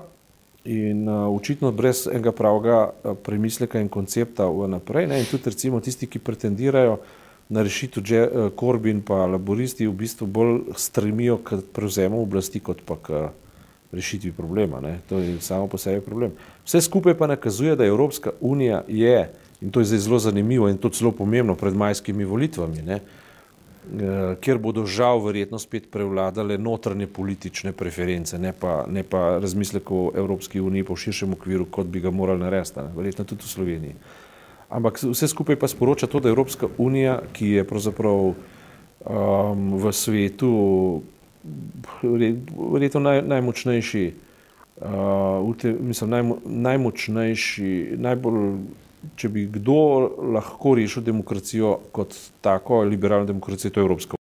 In 0.65 1.07
uh, 1.07 1.35
očitno 1.35 1.71
brez 1.71 2.07
enega 2.07 2.31
pravega 2.35 2.79
uh, 2.89 3.15
premisleka 3.23 3.79
in 3.79 3.87
koncepta 3.89 4.45
vnaprej. 4.45 5.07
In 5.07 5.25
tudi 5.31 5.49
recimo 5.49 5.79
tisti, 5.79 6.07
ki 6.07 6.19
pretendirajo 6.19 6.99
na 7.49 7.63
rešitev, 7.63 8.03
že 8.03 8.19
uh, 8.27 8.49
Korbin 8.55 9.01
pa 9.01 9.25
laboristi 9.25 9.87
v 9.87 9.95
bistvu 9.95 10.27
bolj 10.27 10.59
stremijo 10.75 11.39
k 11.39 11.61
prevzemu 11.73 12.21
oblasti, 12.21 12.59
kot 12.59 12.83
pa 12.85 12.99
k 12.99 13.29
rešitvi 13.95 14.31
problema. 14.35 14.83
Ne. 14.83 14.99
To 15.09 15.23
je 15.23 15.39
samo 15.41 15.67
po 15.67 15.79
sebi 15.79 16.03
problem. 16.05 16.35
Vse 16.67 16.81
skupaj 16.81 17.15
pa 17.17 17.27
nakazuje, 17.27 17.75
da 17.75 17.87
Evropska 17.87 18.35
unija 18.41 18.83
je, 18.87 19.31
in 19.61 19.71
to 19.71 19.79
je 19.79 19.89
zdaj 19.89 19.99
zelo 19.99 20.19
zanimivo 20.19 20.69
in 20.69 20.77
to 20.77 20.89
celo 20.89 21.11
pomembno 21.11 21.55
pred 21.55 21.73
majskimi 21.73 22.27
volitvami, 22.27 22.83
ne, 22.83 22.95
uh, 22.95 23.01
Eh, 23.01 23.28
kjer 24.41 24.57
bodo 24.57 24.85
žal 24.85 25.21
verjetno 25.23 25.59
spet 25.59 25.87
prevladale 25.91 26.57
notranje 26.57 27.07
politične 27.07 27.71
preference, 27.71 28.39
ne 28.39 28.53
pa, 28.53 28.85
ne 28.87 29.03
pa 29.03 29.39
razmislek 29.39 29.91
o 29.91 30.11
Evropski 30.15 30.61
uniji 30.61 30.83
po 30.83 30.95
širšem 30.95 31.33
okviru, 31.33 31.65
kot 31.65 31.87
bi 31.87 31.99
ga 31.99 32.11
morali 32.11 32.43
narediti, 32.43 32.85
verjetno 32.95 33.25
tudi 33.25 33.43
v 33.43 33.49
Sloveniji. 33.49 33.95
Ampak 34.69 35.01
vse 35.01 35.27
skupaj 35.27 35.55
pa 35.55 35.67
sporoča 35.67 36.07
to, 36.07 36.19
da 36.19 36.29
Evropska 36.29 36.67
unija, 36.77 37.21
ki 37.33 37.47
je 37.57 37.63
pravzaprav 37.63 38.19
um, 38.29 38.35
v 39.81 39.93
svetu 39.93 40.51
verjetno 42.53 42.99
naj, 42.99 43.21
najmočnejši, 43.25 44.03
uh, 44.81 45.55
te, 45.57 45.73
mislim, 45.73 46.09
najmo, 46.09 46.37
najmočnejši, 46.45 47.95
najbolj 47.97 48.53
če 49.15 49.29
bi 49.29 49.45
kdo 49.51 49.79
lahko 50.35 50.75
rešil 50.75 51.03
demokracijo 51.03 51.77
kot 51.95 52.15
tako, 52.41 52.83
liberalno 52.83 53.25
demokracijo, 53.25 53.71
to 53.71 53.79
je 53.79 53.85
Evropska 53.87 54.17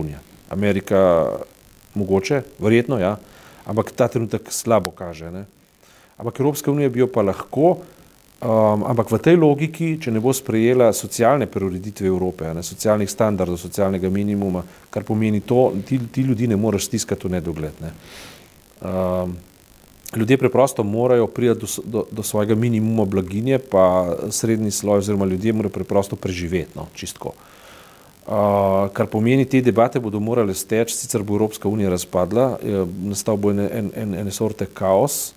unija. 0.00 0.20
Amerika 0.50 1.00
mogoče, 1.94 2.42
verjetno, 2.58 2.98
ja, 2.98 3.16
ampak 3.66 3.92
ta 3.92 4.08
trenutek 4.08 4.52
slabo 4.52 4.90
kaže. 4.90 5.30
Ne? 5.30 5.44
Ampak 6.18 6.40
Evropska 6.40 6.70
unija 6.70 6.88
bi 6.88 7.00
jo 7.00 7.08
pa 7.10 7.22
lahko, 7.22 7.76
um, 8.40 8.84
ampak 8.86 9.10
v 9.10 9.18
tej 9.18 9.38
logiki, 9.40 9.92
če 10.02 10.14
ne 10.14 10.22
bo 10.22 10.32
sprejela 10.36 10.92
socialne 10.94 11.46
preureditve 11.50 12.06
Evrope, 12.06 12.50
ne, 12.54 12.62
socialnih 12.66 13.10
standardov, 13.10 13.58
socialnega 13.60 14.10
minimuma, 14.10 14.62
kar 14.90 15.06
pomeni 15.06 15.40
to, 15.40 15.70
ti, 15.86 16.00
ti 16.12 16.26
ljudi 16.26 16.48
ne 16.50 16.58
moreš 16.58 16.90
stiskati 16.90 17.28
v 17.28 17.38
nedogled. 17.38 17.82
Ne? 17.82 17.94
Um, 18.80 19.36
ljudje 20.16 20.36
preprosto 20.36 20.82
morajo 20.82 21.26
priti 21.26 21.60
do, 21.60 21.66
do, 21.84 22.04
do 22.10 22.22
svojega 22.22 22.54
minimuma 22.54 23.04
blaginje, 23.04 23.58
pa 23.58 24.16
srednji 24.30 24.70
sloj 24.70 24.98
oziroma 24.98 25.24
ljudje 25.24 25.52
morajo 25.52 25.72
preprosto 25.72 26.16
preživeti, 26.16 26.70
no, 26.74 26.86
čistko. 26.94 27.28
Uh, 27.28 28.90
kar 28.92 29.06
pomeni, 29.06 29.44
te 29.44 29.60
debate 29.60 30.00
bodo 30.00 30.20
morale 30.20 30.54
steči, 30.54 30.94
sicer 30.94 31.22
bo 31.22 31.34
Evropska 31.34 31.68
unija 31.68 31.90
razpadla, 31.90 32.58
nastal 33.02 33.36
bo 33.36 33.50
ene, 33.50 33.68
en, 33.72 33.90
en, 33.96 34.14
ene 34.14 34.30
sorte 34.30 34.66
kaos, 34.66 35.32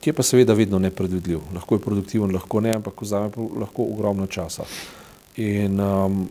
ki 0.00 0.10
je 0.10 0.14
pa 0.14 0.22
seveda 0.22 0.54
vedno 0.54 0.78
nepredvidljiv. 0.78 1.40
Lahko 1.54 1.74
je 1.74 1.82
produktiven, 1.82 2.34
lahko 2.34 2.60
ne, 2.60 2.74
ampak 2.76 3.02
vzame 3.02 3.32
lahko 3.60 3.88
ogromno 3.94 4.26
časa. 4.26 4.66
In 5.40 5.80
um, 5.80 6.28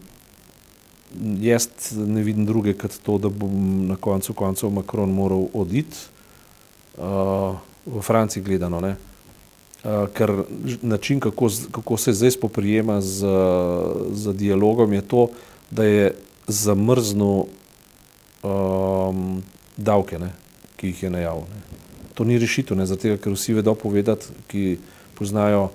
jaz 1.42 1.68
ne 1.98 2.24
vidim 2.24 2.46
druge, 2.46 2.78
kot 2.78 3.00
to, 3.04 3.18
da 3.18 3.34
bom 3.34 3.88
na 3.90 3.98
koncu 4.00 4.34
koncev 4.34 4.72
Macron 4.72 5.12
moral 5.12 5.50
oditi 5.54 6.13
uh, 6.98 7.56
v 7.86 8.02
Franciji 8.02 8.44
gledano. 8.44 8.78
Uh, 8.78 8.94
ker 10.14 10.44
način, 10.82 11.20
kako, 11.20 11.50
kako 11.72 11.98
se 11.98 12.14
zdaj 12.14 12.32
spoprijema 12.32 13.02
z, 13.02 13.28
z 14.12 14.34
dialogom, 14.34 14.94
je 14.94 15.02
to, 15.02 15.28
da 15.72 15.84
je 15.84 16.16
zamrznil 16.48 17.46
um, 18.44 19.44
davke, 19.78 20.20
ne, 20.20 20.34
ki 20.76 20.88
jih 20.88 21.04
je 21.04 21.10
najavil. 21.10 21.48
Ne. 21.50 21.62
To 22.14 22.24
ni 22.24 22.38
rešitev, 22.40 22.86
zato 22.86 23.18
ker 23.18 23.34
vsi 23.34 23.54
vedo 23.54 23.74
povedati, 23.76 24.26
ki 24.48 24.78
poznajo 25.18 25.70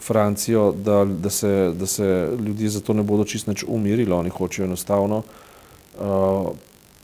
Francijo, 0.00 0.72
da, 0.72 1.04
da, 1.04 1.30
se, 1.30 1.72
da 1.74 1.86
se 1.86 2.28
ljudje 2.46 2.68
za 2.68 2.80
to 2.80 2.92
ne 2.92 3.02
bodo 3.02 3.24
čist 3.24 3.46
nič 3.46 3.64
umirili, 3.68 4.12
oni 4.12 4.30
hočejo 4.30 4.66
enostavno 4.66 5.22
uh, 5.98 6.50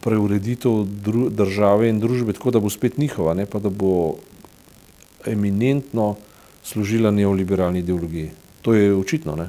preureditev 0.03 0.85
dru, 0.85 1.29
države 1.31 1.89
in 1.89 2.01
družbe 2.01 2.35
tako, 2.35 2.51
da 2.51 2.61
bo 2.61 2.71
spet 2.71 2.99
njihova, 2.99 3.35
ne 3.35 3.47
pa 3.47 3.59
da 3.63 3.71
bo 3.71 4.15
eminentno 5.27 6.15
služila 6.65 7.11
neoliberalni 7.11 7.79
ideologiji. 7.79 8.31
To 8.63 8.75
je 8.75 8.95
očitno. 8.95 9.37
Ne? 9.37 9.49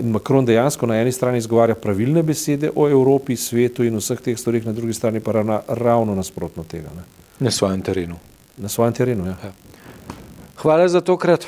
In 0.00 0.10
Macron 0.10 0.46
dejansko 0.48 0.86
na 0.86 0.96
eni 1.00 1.12
strani 1.12 1.38
izgovarja 1.38 1.74
pravilne 1.74 2.22
besede 2.22 2.70
o 2.74 2.88
Evropi, 2.88 3.36
svetu 3.36 3.84
in 3.84 3.96
vseh 4.00 4.20
teh 4.20 4.38
stvarih, 4.38 4.66
na 4.66 4.72
drugi 4.72 4.96
strani 4.96 5.20
pa 5.20 5.32
ravna, 5.32 5.60
ravno 5.68 6.14
nasprotno 6.14 6.64
tega. 6.64 6.88
Ne? 6.96 7.04
Na 7.38 7.50
svojem 7.50 7.82
terenu. 7.82 8.16
Na 8.56 8.68
svojem 8.68 8.92
terenu, 8.92 9.26
ja. 9.26 9.36
ja. 9.44 9.52
Hvala 10.56 10.88
za 10.88 11.00
tokrat. 11.00 11.46